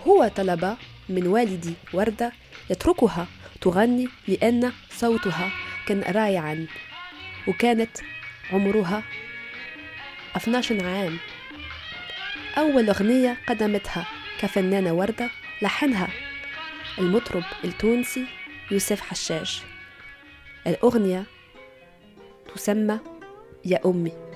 هو 0.08 0.28
طلب 0.36 0.78
من 1.10 1.28
والدي 1.28 1.74
وردة 1.94 2.32
يتركها 2.70 3.28
تغني 3.62 4.08
لأن 4.28 4.72
صوتها 4.90 5.52
كان 5.88 6.02
رائعا 6.02 6.68
وكانت 7.48 7.98
عمرها 8.54 9.04
12 10.36 10.86
عام. 10.86 11.18
أول 12.58 12.90
أغنية 12.90 13.38
قدمتها 13.48 14.08
كفنانة 14.42 14.94
وردة 14.94 15.30
لحنها 15.62 16.08
المطرب 17.00 17.44
التونسي 17.64 18.26
يوسف 18.72 19.02
حشاش. 19.02 19.62
الأغنية 20.68 21.24
تسمى 22.56 23.00
يا 23.66 23.80
أمي. 23.86 24.27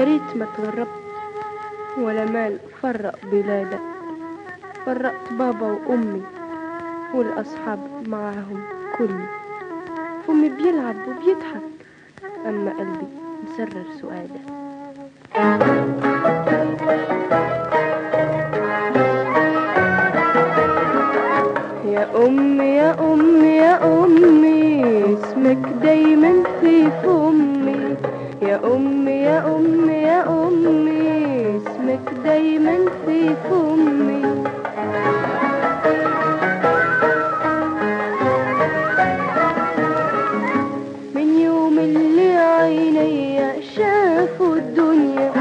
يا 0.00 0.04
ريت 0.04 0.36
ما 0.36 0.46
تغربت 0.56 1.00
ولا 1.98 2.24
مال 2.24 2.58
فرق 2.82 3.18
بلادك. 3.32 3.80
فرقت 4.86 5.32
بابا 5.32 5.66
وأمي 5.66 6.22
والأصحاب 7.14 7.78
معهم 8.06 8.62
كلي. 8.98 9.26
أمي 10.28 10.48
بيلعب 10.48 10.96
وبيضحك 11.08 11.68
أما 12.46 12.70
قلبي 12.78 13.06
مسرر 13.44 13.84
سؤاله 14.00 14.40
يا 21.84 22.26
أمي 22.26 22.64
يا 22.64 23.12
أمي 23.12 23.48
يا 23.56 24.04
أمي 24.04 24.84
اسمك 25.14 25.68
دايما 25.82 26.32
في 26.60 26.90
فمي. 27.02 27.39
يا 28.50 28.60
أمي 28.64 29.10
يا 29.12 29.56
أمي 29.56 29.92
يا 29.92 30.28
أمي 30.28 31.56
اسمك 31.56 32.06
دايما 32.24 32.76
في 33.06 33.34
فمي. 33.50 34.22
من 41.14 41.38
يوم 41.40 41.78
اللي 41.78 42.32
عيني 42.36 43.40
شافوا 43.76 44.56
الدنيا 44.56 45.32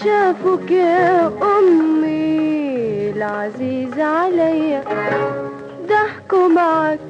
شافوك 0.00 0.70
يا 0.70 1.26
أمي 1.26 3.10
العزيزة 3.10 4.04
عليا. 4.04 4.82
ضحكوا 5.88 6.48
معك 6.48 7.07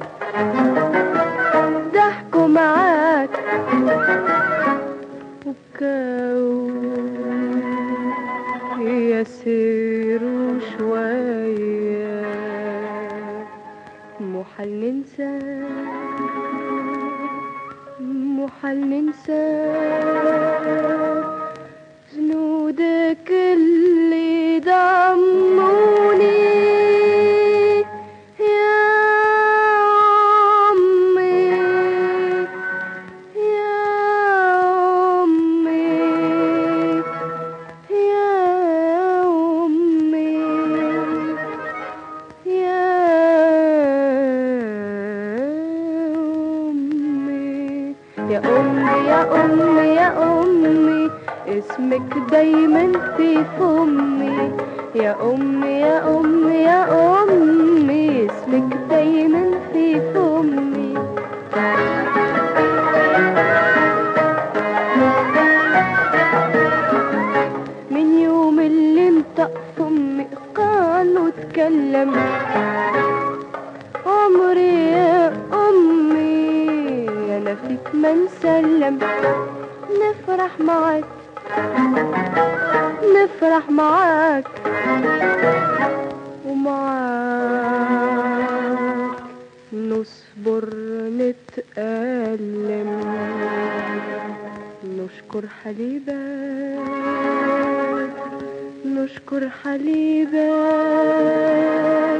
back. 100.31 102.19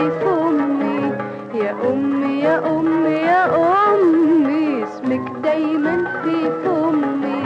فيك 0.00 0.22
أمي 0.26 1.12
يا 1.54 1.76
أمي 1.90 2.40
يا 2.40 2.58
أمي 2.78 3.10
يا 3.10 3.44
أمي 3.92 4.84
اسمك 4.84 5.32
دايما 5.42 5.96
في 6.22 6.50
فمي. 6.64 7.40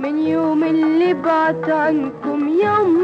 من 0.00 0.18
يوم 0.18 0.64
اللي 0.64 1.14
بعت 1.14 1.70
عنكم 1.70 2.48
يوم 2.48 2.99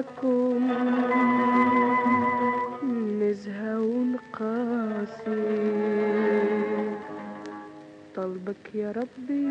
معكم. 0.00 0.70
نزهى 3.20 3.74
ونقاسي 3.76 5.42
طلبك 8.16 8.74
يا 8.74 8.92
ربي. 8.92 9.48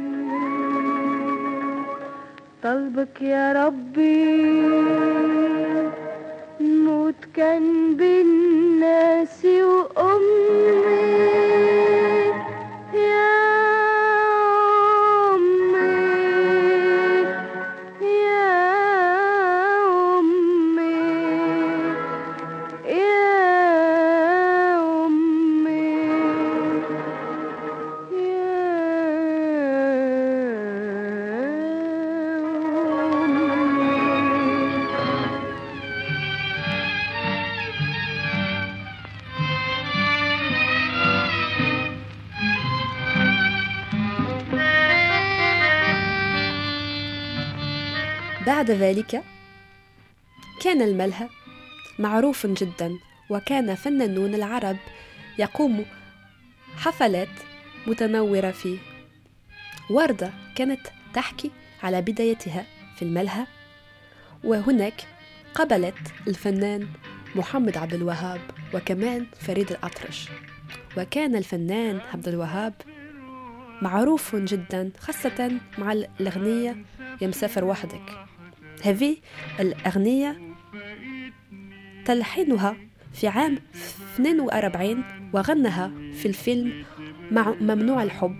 طلبك 2.63 3.21
يا 3.21 3.53
ربي. 3.53 4.39
نموت 6.61 7.25
كان 7.35 7.95
بين 7.95 8.27
ناسي 8.79 9.63
وأمي. 9.63 10.79
بعد 48.69 48.77
ذلك 48.77 49.23
كان 50.61 50.81
الملهى 50.81 51.29
معروف 51.99 52.45
جدا 52.47 52.99
وكان 53.29 53.75
فنانون 53.75 54.35
العرب 54.35 54.77
يقوموا 55.39 55.85
حفلات 56.77 57.29
متنورة 57.87 58.51
فيه. 58.51 58.77
وردة 59.89 60.31
كانت 60.55 60.79
تحكي 61.13 61.51
على 61.83 62.01
بدايتها 62.01 62.65
في 62.95 63.01
الملهى 63.01 63.45
وهناك 64.43 65.07
قبلت 65.55 65.97
الفنان 66.27 66.87
محمد 67.35 67.77
عبد 67.77 67.93
الوهاب 67.93 68.41
وكمان 68.73 69.25
فريد 69.39 69.71
الأطرش. 69.71 70.29
وكان 70.97 71.35
الفنان 71.35 71.99
عبد 72.13 72.27
الوهاب 72.27 72.73
معروف 73.81 74.35
جدا 74.35 74.91
خاصة 74.99 75.51
مع 75.77 75.91
الأغنية 75.91 76.77
يا 77.21 77.27
مسافر 77.27 77.65
وحدك 77.65 78.28
هذه 78.83 79.17
الأغنية 79.59 80.37
تلحينها 82.05 82.75
في 83.13 83.27
عام 83.27 83.57
42 84.15 85.03
وغنها 85.33 85.91
في 86.13 86.27
الفيلم 86.27 86.85
مع 87.31 87.53
ممنوع 87.61 88.03
الحب 88.03 88.35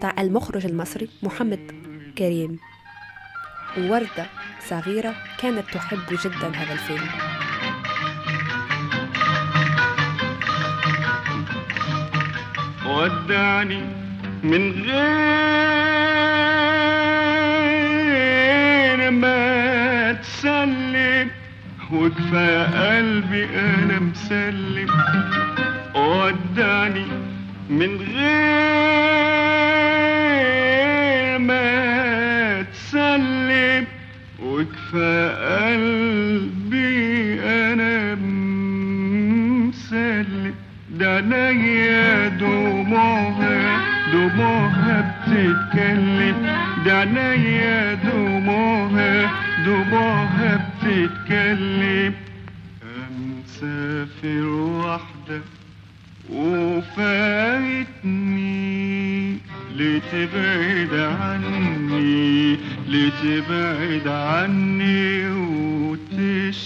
تاع 0.00 0.14
المخرج 0.18 0.66
المصري 0.66 1.08
محمد 1.22 1.72
كريم. 2.18 2.58
ووردة 3.78 4.26
صغيرة 4.68 5.14
كانت 5.38 5.64
تحب 5.72 6.18
جدا 6.24 6.56
هذا 6.56 6.72
الفيلم. 6.72 7.08
ودعني 12.86 13.84
من 14.42 14.72
غير 14.82 16.39
تسلم 20.40 21.28
وكفى 21.92 22.66
قلبي 22.74 23.44
أنا 23.44 23.98
مسلم. 24.00 24.88
ودعني 25.94 27.06
من 27.70 27.96
غير 27.96 28.38
ما 31.38 32.62
تسلم 32.62 33.84
وكفى 34.42 35.30
قلبي 35.60 36.90
أنا 37.44 38.14
مسلم. 39.64 40.54
ده 40.90 41.16
عينيا 41.16 42.28
دموعها 42.28 43.80
دموعها 44.12 45.14
بتتكلم. 45.26 46.36
ده 46.86 46.98
عينيا 46.98 47.94
دموعها 47.94 49.30
دموعها 49.66 50.70
بتتكلم 50.82 52.14
مسافر 53.20 54.44
وحدة 54.46 55.40
وفايتني. 56.30 57.90
لتبعد 59.76 60.94
عني؟ 60.94 62.56
لتبعد 62.88 64.08
عني 64.08 65.30
وتشغل 65.90 66.60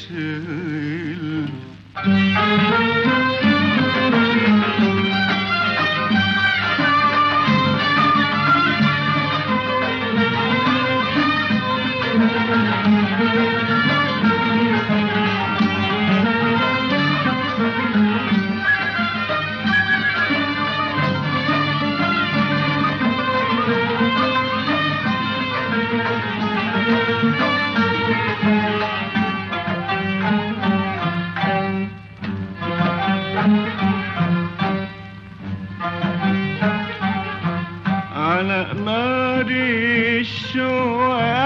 show. 40.24 41.43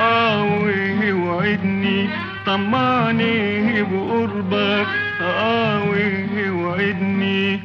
آوي 0.00 1.12
وعدني 1.12 2.08
طماني 2.46 3.82
بقربك 3.82 4.86
آوي 5.22 6.50
وعدني 6.50 7.60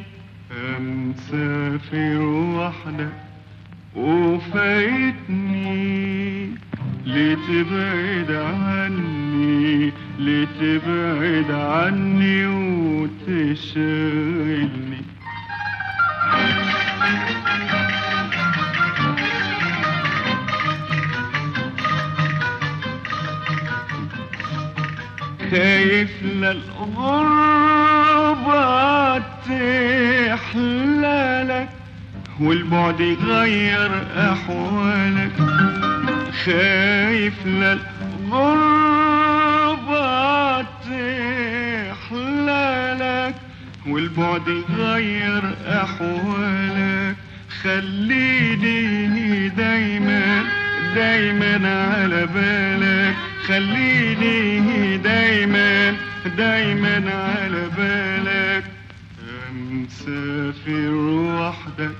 مسافر 0.79 2.21
وحدك 2.57 3.13
وفايتني. 3.95 5.63
لتبعد 7.05 8.31
عني؟ 8.31 9.22
لتبعد 10.19 11.51
عني 11.51 12.45
وتشغلني 12.97 14.33
خايف 25.51 26.23
للغربة 26.23 27.63
تحلالك 30.27 31.69
والبعد 32.39 32.99
يغير 32.99 33.91
أحوالك. 34.17 35.31
خايف 36.45 37.45
للغربة 37.45 39.02
تحلالك 42.09 43.35
والبعد 43.87 44.47
يغير 44.47 45.43
أحوالك. 45.67 47.15
خليني 47.63 49.49
دايما 49.49 50.43
دايما 50.95 51.55
على 51.93 52.25
بالك. 52.25 53.15
خليني 53.47 54.97
دايما 54.97 55.95
دايما 56.37 57.11
على 57.11 57.69
بالك. 57.77 58.63
مسافر 59.61 60.93
وحدك 60.93 61.95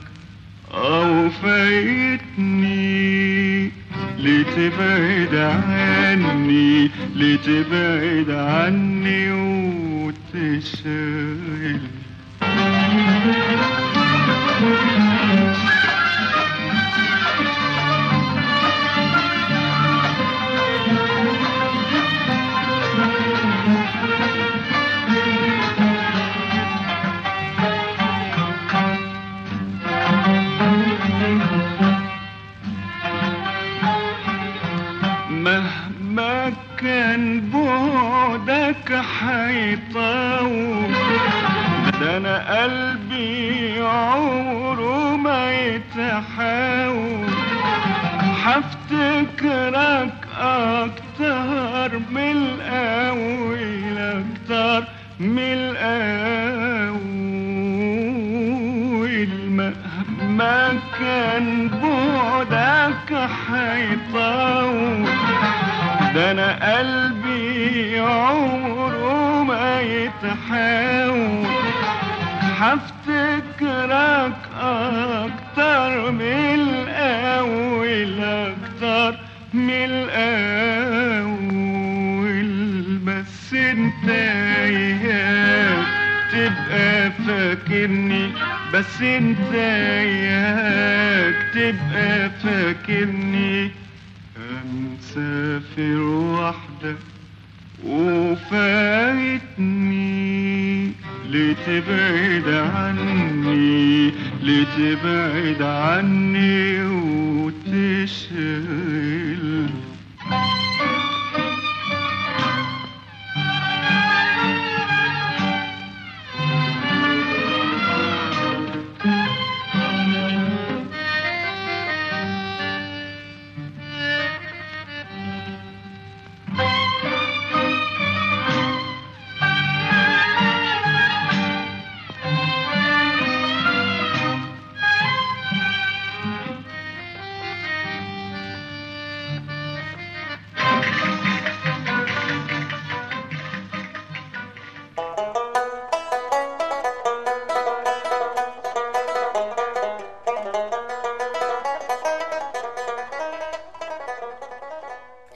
أو 0.74 1.30
فايتني. 1.30 2.84
لتبعد 4.20 5.36
عني 5.36 6.90
لتبعد 7.16 8.30
عني 8.30 9.32
وتشغلني 10.04 11.80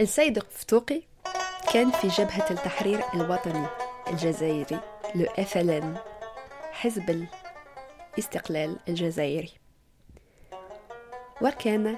السيد 0.01 0.39
قفطوقي 0.39 1.01
كان 1.73 1.91
في 1.91 2.07
جبهة 2.07 2.51
التحرير 2.51 2.99
الوطني 3.13 3.65
الجزائري 4.07 4.79
لو 5.15 5.25
FLN 5.25 5.99
حزب 6.71 7.27
الاستقلال 8.13 8.77
الجزائري. 8.89 9.51
وكان 11.41 11.97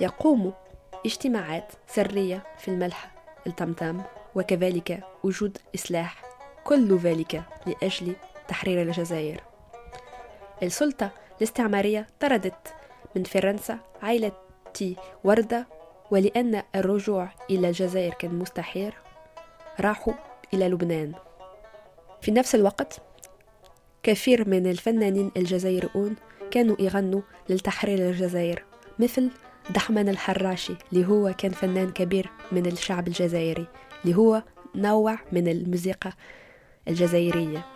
يقوم 0.00 0.52
اجتماعات 1.06 1.72
سرية 1.86 2.42
في 2.58 2.68
الملحة 2.68 3.10
التمتام 3.46 4.04
وكذلك 4.34 5.04
وجود 5.24 5.58
إصلاح 5.74 6.22
كل 6.64 6.96
ذلك 6.96 7.42
لأجل 7.66 8.16
تحرير 8.48 8.82
الجزائر. 8.82 9.40
السلطة 10.62 11.10
الاستعمارية 11.38 12.06
طردت 12.20 12.74
من 13.16 13.24
فرنسا 13.24 13.78
عائلة 14.02 14.32
وردة 15.24 15.77
ولأن 16.10 16.62
الرجوع 16.74 17.28
إلى 17.50 17.68
الجزائر 17.68 18.14
كان 18.14 18.34
مستحيل 18.34 18.92
راحوا 19.80 20.14
إلى 20.54 20.68
لبنان. 20.68 21.12
في 22.22 22.30
نفس 22.30 22.54
الوقت 22.54 23.00
كثير 24.02 24.48
من 24.48 24.66
الفنانين 24.66 25.30
الجزائريون 25.36 26.16
كانوا 26.50 26.76
يغنوا 26.78 27.20
للتحرير 27.48 27.98
الجزائر 27.98 28.64
مثل 28.98 29.30
دحمان 29.70 30.08
الحراشي 30.08 30.72
اللي 30.92 31.06
هو 31.06 31.34
كان 31.38 31.50
فنان 31.50 31.90
كبير 31.90 32.30
من 32.52 32.66
الشعب 32.66 33.08
الجزائري 33.08 33.66
اللي 34.04 34.16
هو 34.16 34.42
نوع 34.74 35.18
من 35.32 35.48
الموسيقى 35.48 36.12
الجزائرية. 36.88 37.66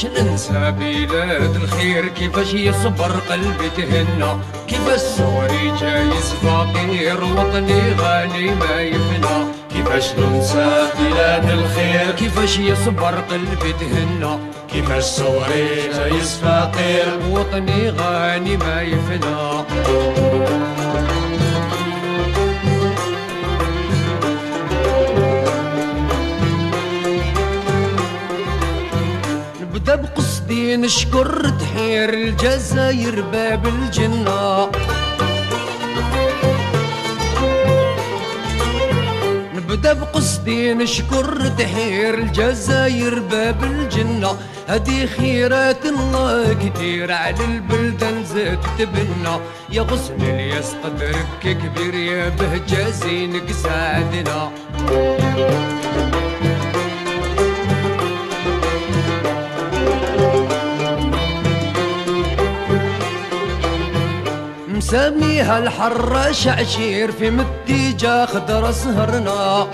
كيفاش 0.00 0.20
ننسى 0.20 0.72
بلاد 0.78 1.56
الخير 1.56 2.08
كيفاش 2.08 2.54
يصبر 2.54 3.12
قلبي 3.30 3.70
تهنى 3.76 4.40
كيف 4.68 4.88
السوري 4.94 5.72
جايز 5.80 6.32
فقير 6.42 7.24
وطني 7.24 7.92
غالي 7.98 8.54
ما 8.54 8.80
يفنى. 8.80 9.44
كيفاش 9.70 10.12
ننسى 10.18 10.88
بلاد 10.98 11.50
الخير 11.50 12.10
كيفاش 12.18 12.58
يصبر 12.58 13.14
قلبي 13.30 13.72
تهنى. 13.80 14.38
كيفاش 14.72 15.04
صوري 15.04 15.90
جايز 15.96 16.36
فقير 16.36 17.18
وطني 17.30 17.90
غاني 17.90 18.56
ما 18.56 18.82
يفنى. 18.82 20.79
نشكر 30.76 31.48
تحير 31.48 32.14
الجزاير 32.14 33.20
باب 33.20 33.66
الجنة. 33.66 34.70
نبدأ 39.54 39.92
بقصدي 39.92 40.74
نشكر 40.74 41.48
تحير 41.58 42.14
الجزاير 42.14 43.18
باب 43.18 43.64
الجنة. 43.64 44.36
هدي 44.68 45.06
خيرات 45.06 45.86
الله 45.86 46.54
كتير 46.54 47.12
على 47.12 47.44
البلدان 47.44 48.24
زاد 48.24 48.58
تبنى. 48.78 49.36
يا 49.72 49.82
غصن 49.82 50.20
الياس 50.20 50.74
قدرك 50.84 51.42
كبير 51.42 51.94
يا 51.94 52.28
بهجة 52.28 52.90
زينك 52.90 53.52
ساعدنا. 53.52 54.50
مسميها 64.90 65.58
الحرة 65.58 66.32
شعشير 66.32 67.12
في 67.12 67.30
متيجة 67.30 68.26
خضر 68.26 68.72
سهرنا. 68.72 69.66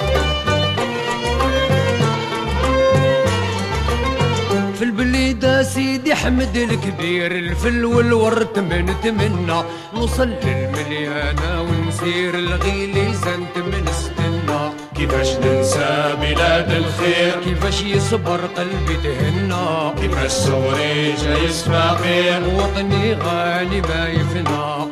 في 4.79 4.85
البليدة 4.85 5.63
سيدي 5.63 6.15
حمد 6.15 6.57
الكبير 6.57 7.33
الفل 7.33 7.85
والورد 7.85 8.59
من 8.59 8.95
تمنى. 9.03 9.63
نوصل 9.95 10.29
للمليانة 10.29 11.63
ونسير 11.63 12.35
الغيلي 12.35 13.15
زنت 13.15 13.57
من 13.57 13.89
استنى 13.89 14.16
كيفاش 14.97 15.37
ننسى 15.37 16.17
بلاد 16.21 16.71
الخير؟ 16.73 17.33
كيفاش 17.45 17.83
يصبر 17.83 18.41
قلبي 18.57 18.97
تهنى؟ 19.03 19.93
كيفاش 20.01 20.31
صوري 20.31 21.15
جايز 21.23 21.63
فقير 21.63 22.43
وطني 22.55 23.15
غالي 23.15 23.81
ما 23.81 24.09
يفنى. 24.09 24.87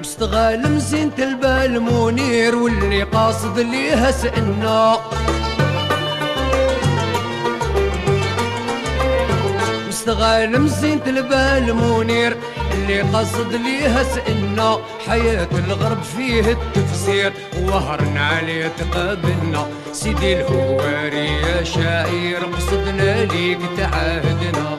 مستغال 0.00 0.72
مزينة 0.72 1.12
البال 1.18 1.80
منير 1.80 2.56
واللي 2.56 3.02
قاصد 3.02 3.58
ليها 3.58 4.10
سئنا 4.10 4.96
مستغال 10.10 10.60
مزينة 10.60 11.06
البال 11.06 11.74
منير. 11.74 12.36
اللي 12.74 13.00
قصد 13.00 13.52
ليها 13.52 14.02
سئنا 14.02 14.78
حياة 15.08 15.48
الغرب 15.52 16.02
فيه 16.02 16.40
التفسير. 16.40 17.32
وهرنا 17.62 18.26
عليه 18.26 18.72
تقابلنا 18.78 19.66
سيدي 19.92 20.40
الهواري 20.40 21.26
يا 21.26 21.64
شاعر 21.64 22.44
قصدنا 22.56 23.24
ليك 23.24 23.58
تعاهدنا 23.76 24.78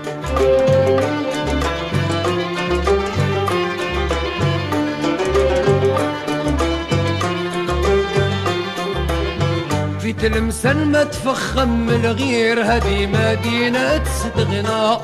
تلمسان 10.22 10.92
ما 10.92 11.04
تفخم 11.04 11.90
الغير 11.90 12.62
هدي 12.64 13.08
مدينة 13.08 14.04
ستغنى 14.04 14.98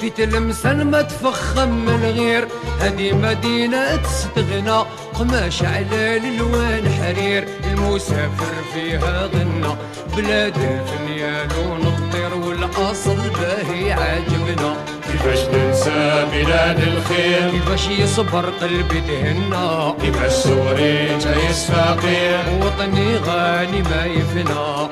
في 0.00 0.10
تلمسان 0.10 0.90
ما 0.90 1.02
تفخم 1.02 1.88
الغير 1.88 2.48
هدي 2.80 3.12
مدينة 3.12 4.02
ستغنى 4.02 4.84
قماش 5.14 5.62
على 5.62 6.16
الالوان 6.16 6.88
حرير 6.88 7.48
المسافر 7.64 8.54
فيها 8.74 9.26
غنى. 9.26 9.76
بلاد 10.16 10.56
الفنيان 10.56 11.48
ونطير 11.68 12.34
والاصل 12.34 13.16
باهي 13.16 13.92
عاجبنا. 13.92 14.76
كيفاش 15.12 15.38
ننسى 15.54 16.26
بلاد 16.32 16.80
الخير؟ 16.80 17.50
كيفاش 17.50 17.88
يصبر 17.88 18.44
قلبي 18.60 19.00
تهنى؟ 19.00 19.92
كيفاش 20.00 20.32
صوري 20.32 21.18
جايز 21.18 21.64
فقير 21.64 22.44
وطني 22.60 23.16
غالي 23.16 23.82
ما 23.82 24.04
يفنى. 24.06 24.88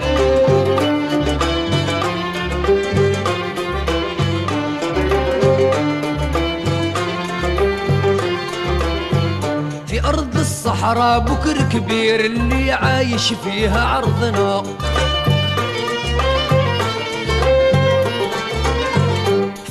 في 9.86 10.04
أرض 10.04 10.36
الصحراء 10.36 11.18
بكر 11.18 11.62
كبير 11.72 12.20
اللي 12.20 12.72
عايش 12.72 13.32
فيها 13.44 13.84
عرضنا. 13.84 14.62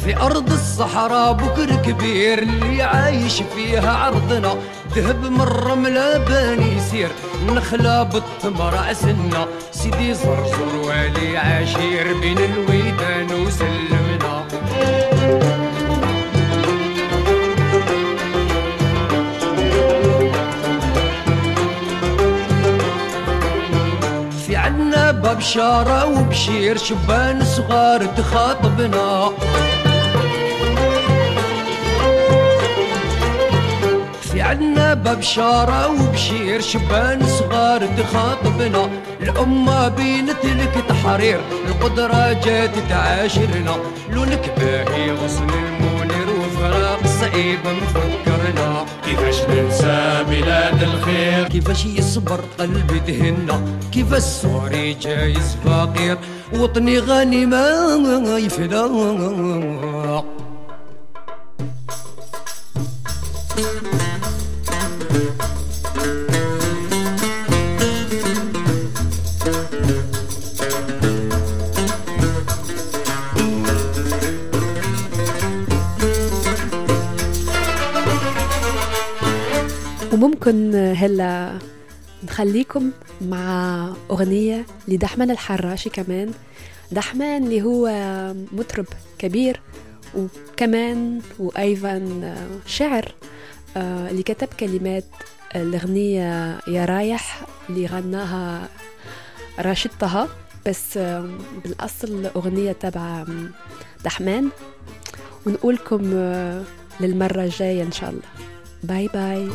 في 0.10 0.18
أرض 0.18 0.51
الصحراء 0.51 1.34
بكر 1.34 1.76
كبير 1.76 2.39
اللي 2.39 2.84
عايش 2.84 3.43
فيها 3.55 3.91
عرضنا. 3.91 4.55
ذهب 4.95 5.32
من 5.32 5.41
الرملة 5.41 6.18
باني 6.18 6.78
يسير 6.78 7.10
نخلة 7.47 8.03
بالتمر 8.03 8.78
عسنا 8.78 9.47
سيدي 9.72 10.14
زرزر 10.14 10.76
والي 10.76 11.38
عشير 11.38 12.20
بين 12.22 12.38
الويدان 12.38 13.45
وسلمنا. 13.45 14.45
في 24.47 24.55
عنا 24.55 25.12
ببشارة 25.12 26.05
وبشير 26.05 26.78
شبان 26.78 27.45
صغار 27.45 28.05
تخاطبنا. 28.05 29.32
عنا 34.60 34.93
ببشارة 34.93 35.88
وبشير 35.88 36.62
شبان 36.62 37.28
صغار 37.28 37.82
تخاطبنا 37.97 38.89
الأمة 39.22 39.88
بينت 39.88 40.45
لك 40.45 40.84
تحرير 40.89 41.39
القدرة 41.68 42.34
جات 42.34 42.76
تعاشرنا. 42.89 43.76
لونك 44.12 44.53
باهي 44.57 45.12
غصن 45.12 45.47
المنير 45.49 46.28
وفراق 46.39 46.99
صعيب 47.20 47.60
مفكرنا. 47.66 48.86
كيفاش 49.05 49.41
ننسى 49.49 50.26
بلاد 50.30 50.84
الخير؟ 50.84 51.47
كيفاش 51.47 51.86
يصبر 51.86 52.39
قلبي 52.60 52.99
تهنى 52.99 53.60
كيف 53.91 54.14
السوري 54.14 54.93
جايز 54.93 55.57
فقير؟ 55.66 56.18
وطني 56.53 56.99
غني 56.99 57.45
ما 57.45 58.38
يفنى. 58.38 58.84
وممكن 80.40 80.76
هلا 80.76 81.60
نخليكم 82.24 82.92
مع 83.22 83.94
أغنية 84.12 84.66
لدحمان 84.88 85.32
الحراشي 85.32 85.90
كمان. 85.90 86.32
دحمان 86.92 87.44
اللي 87.44 87.62
هو 87.62 87.88
مطرب 88.52 88.86
كبير 89.18 89.62
وكمان 90.16 91.22
وأيضا 91.40 92.02
شعر 92.66 93.12
آه، 93.78 94.10
اللي 94.10 94.24
كتب 94.24 94.48
كلمات 94.60 95.06
الأغنية 95.56 96.60
يا 96.68 96.86
رايح 96.86 97.42
اللي 97.70 97.86
غناها 97.86 98.68
راشد 99.60 99.92
طه. 100.00 100.28
بس 100.66 100.98
آه، 100.98 101.30
بالأصل 101.64 102.26
أغنية 102.36 102.72
تبع 102.72 103.26
دحمان 104.06 104.50
ونقولكم 105.46 106.12
آه، 106.14 106.64
للمرة 107.00 107.44
الجاية 107.44 107.84
إن 107.84 107.92
شاء 107.92 108.10
الله. 108.10 108.50
باي 108.84 109.08
باي 109.08 109.50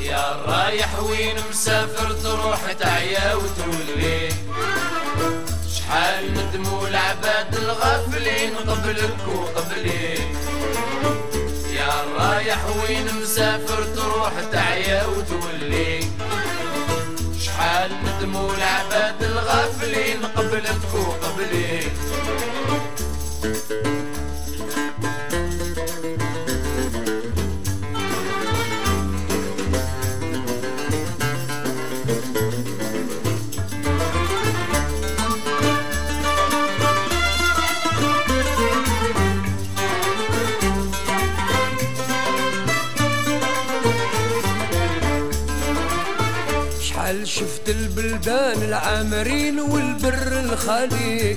يا 0.00 0.42
رايح 0.46 0.98
وين 1.02 1.36
مسافر 1.50 2.12
تروح 2.12 2.72
تعيا 2.72 3.34
وتولي. 3.34 4.28
شحال 5.74 6.34
ندموا 6.34 6.88
العباد 6.88 7.54
الغافلين 7.54 8.56
قبلك 8.56 9.28
وقبلي. 9.28 10.33
رايح 12.44 12.66
وين 12.76 13.06
مسافر 13.22 13.84
تروح 13.84 14.32
تعيا 14.52 15.06
وتولي. 15.06 16.00
شحال 17.40 17.90
ندموا 18.04 18.54
العباد 18.54 19.22
الغافلين 19.22 20.24
قبلك 20.36 20.94
وقبلي 20.94 21.80
البلدان 48.26 48.62
العامرين 48.62 49.60
والبر 49.60 50.40
الخالي 50.40 51.36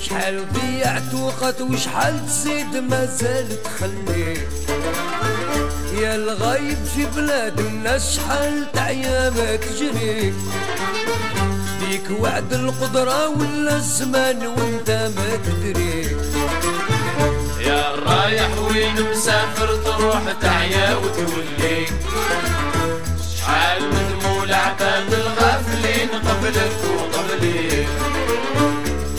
شحال 0.00 0.52
ضيعت 0.52 1.14
وقت 1.14 1.60
وشحال 1.60 2.26
تزيد 2.26 2.76
ما 2.76 3.04
زال 3.06 3.62
تخلي 3.62 4.36
يا 6.00 6.14
الغايب 6.14 6.78
في 6.94 7.06
بلاد 7.16 7.60
الناس 7.60 8.16
شحال 8.16 8.72
تعيا 8.72 9.30
ما 9.30 9.56
تجري 9.56 10.34
ديك 11.80 12.20
وعد 12.20 12.52
القدرة 12.52 13.28
ولا 13.28 13.76
الزمان 13.76 14.46
وانت 14.46 14.90
ما 15.16 15.36
تدري 15.36 16.16
يا 17.60 17.94
رايح 18.06 18.58
وين 18.58 19.10
مسافر 19.10 19.76
تروح 19.76 20.22
تعيا 20.42 20.96
وتولي. 20.96 21.86
شحال 23.38 23.82
ندموا 23.90 24.44
العباد 24.44 25.12
الغافلين 25.72 26.08
قبلك 26.28 26.76
وقبلي 26.96 27.86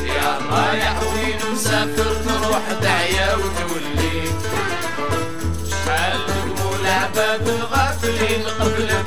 يا 0.07 0.39
رايح 0.51 0.99
وين 1.03 1.53
مسافر 1.53 2.15
تروح 2.25 2.61
تعيا 2.81 3.35
وتولي. 3.35 4.23
شحال 5.69 6.19
ندموا 6.29 6.75
العباد 6.81 7.47
الغافلين 7.49 8.43
قبلك 8.59 9.05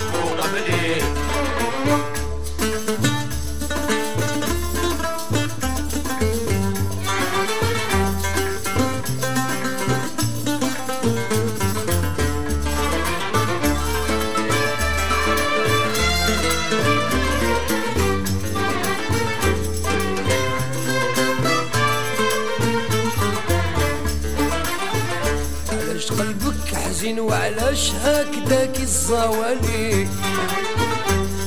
الزوالي 29.06 30.08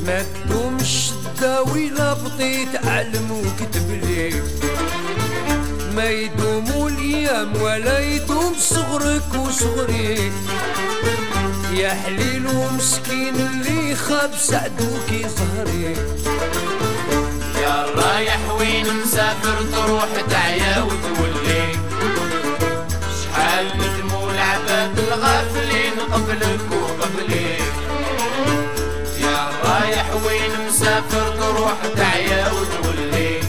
ما 0.06 0.24
تدومش 0.24 1.12
تداوي 1.38 1.90
لا 1.90 2.14
بطيت 2.14 2.86
علم 2.86 3.32
وكتب 3.32 3.92
لي. 3.92 4.42
ما 5.96 6.10
يدوموا 6.10 6.90
الأيام 6.90 7.62
ولا 7.62 8.00
يدوم 8.00 8.54
صغرك 8.60 9.34
وصغري. 9.36 10.32
يا 11.74 11.90
حليل 11.90 12.48
ومسكين 12.48 13.36
اللي 13.36 13.96
خاب 13.96 14.32
سعدوك 14.40 15.10
ظهري 15.12 15.96
يا 17.62 17.86
رايح 17.96 18.40
وين 18.60 18.86
مسافر 19.04 19.58
تروح 19.76 20.10
تعيا 20.30 20.84
وتولي. 20.84 21.76
شحال 23.22 23.66
ندموا 23.78 24.32
العباد 24.32 25.00
الغافلين؟ 25.00 25.89
قبلك 26.00 26.60
وقبلي 26.72 27.58
يا 29.22 29.50
رايح 29.64 30.06
وين 30.26 30.52
مسافر 30.68 31.30
تروح 31.40 31.74
تعيا 31.98 32.52
وتولي 32.52 33.40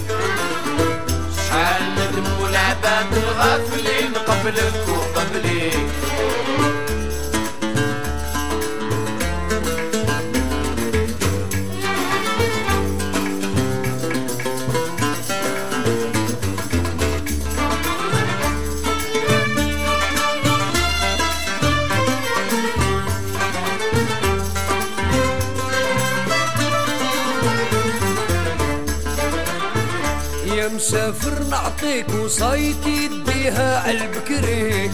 شحال 1.37 1.83
ندموا 1.99 2.49
العباد 2.49 3.13
الغافلين 3.17 4.13
قبلك 4.29 4.85
وقبلي 4.89 5.71
نعطيك 31.83 32.15
وصايتي 32.15 33.09
تديها 33.09 33.81
عالبكري 33.81 34.91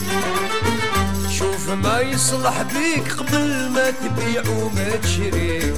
شوف 1.31 1.71
ما 1.71 2.01
يصلح 2.01 2.63
بيك 2.63 3.13
قبل 3.13 3.71
ما 3.71 3.91
تبيع 3.91 4.43
وما 4.51 4.97
تشري 5.03 5.75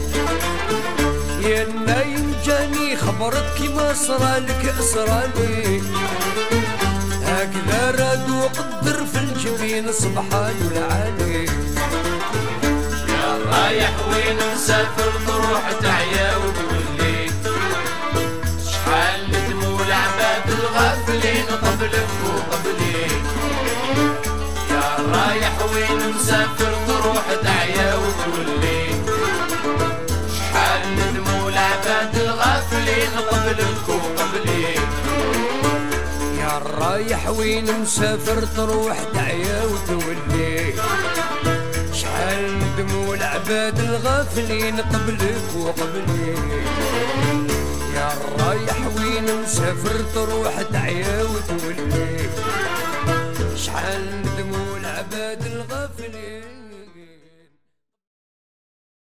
يا 1.43 1.67
نايم 1.87 2.35
جاني 2.47 2.97
خبرك 2.97 3.45
كيما 3.59 3.93
صرالك 3.95 4.75
صرالي 4.81 5.81
هكذا 7.25 7.91
راد 7.91 8.31
وقدر 8.31 9.05
في 9.07 9.19
الجبين 9.19 9.93
سبحان 9.93 10.57
العالي 10.73 11.45
يا 13.09 13.39
رايح 13.53 13.93
وين 14.09 14.37
مسافر 14.55 15.13
تروح 15.27 15.73
تعيا 15.83 16.37
وتولي 16.37 16.78
قبلك 21.79 22.09
وقبلي. 22.25 23.07
يا 24.71 24.87
رايح 25.15 25.55
وين 25.75 26.15
مسافر 26.15 26.73
تروح 26.89 27.25
تعيا 27.43 27.95
وتولي. 27.95 28.83
شحال 30.39 30.83
ندموا 30.99 31.51
العباد 31.51 32.17
الغافلين 32.17 33.11
قبلك 33.31 33.89
وقبلي. 33.89 34.75
يا 36.39 36.59
رايح 36.81 37.29
وين 37.29 37.81
مسافر 37.81 38.47
تروح 38.57 38.97
تعيا 39.15 39.65
وتولي. 39.65 40.75
شحال 41.93 42.59
ندموا 42.59 43.15
العباد 43.15 43.79
الغافلين 43.79 44.77
قبلك 44.81 45.49
وقبلي. 45.57 46.35
رايح 48.41 48.81
وين 48.97 49.43
مسافر 49.43 49.97
تروح 50.15 50.63
تعيا 50.73 51.23
وتولي. 51.23 52.29
شحال 53.57 54.23
ندموا 54.23 54.77
العباد 54.77 55.47
الغافلين. 55.47 56.58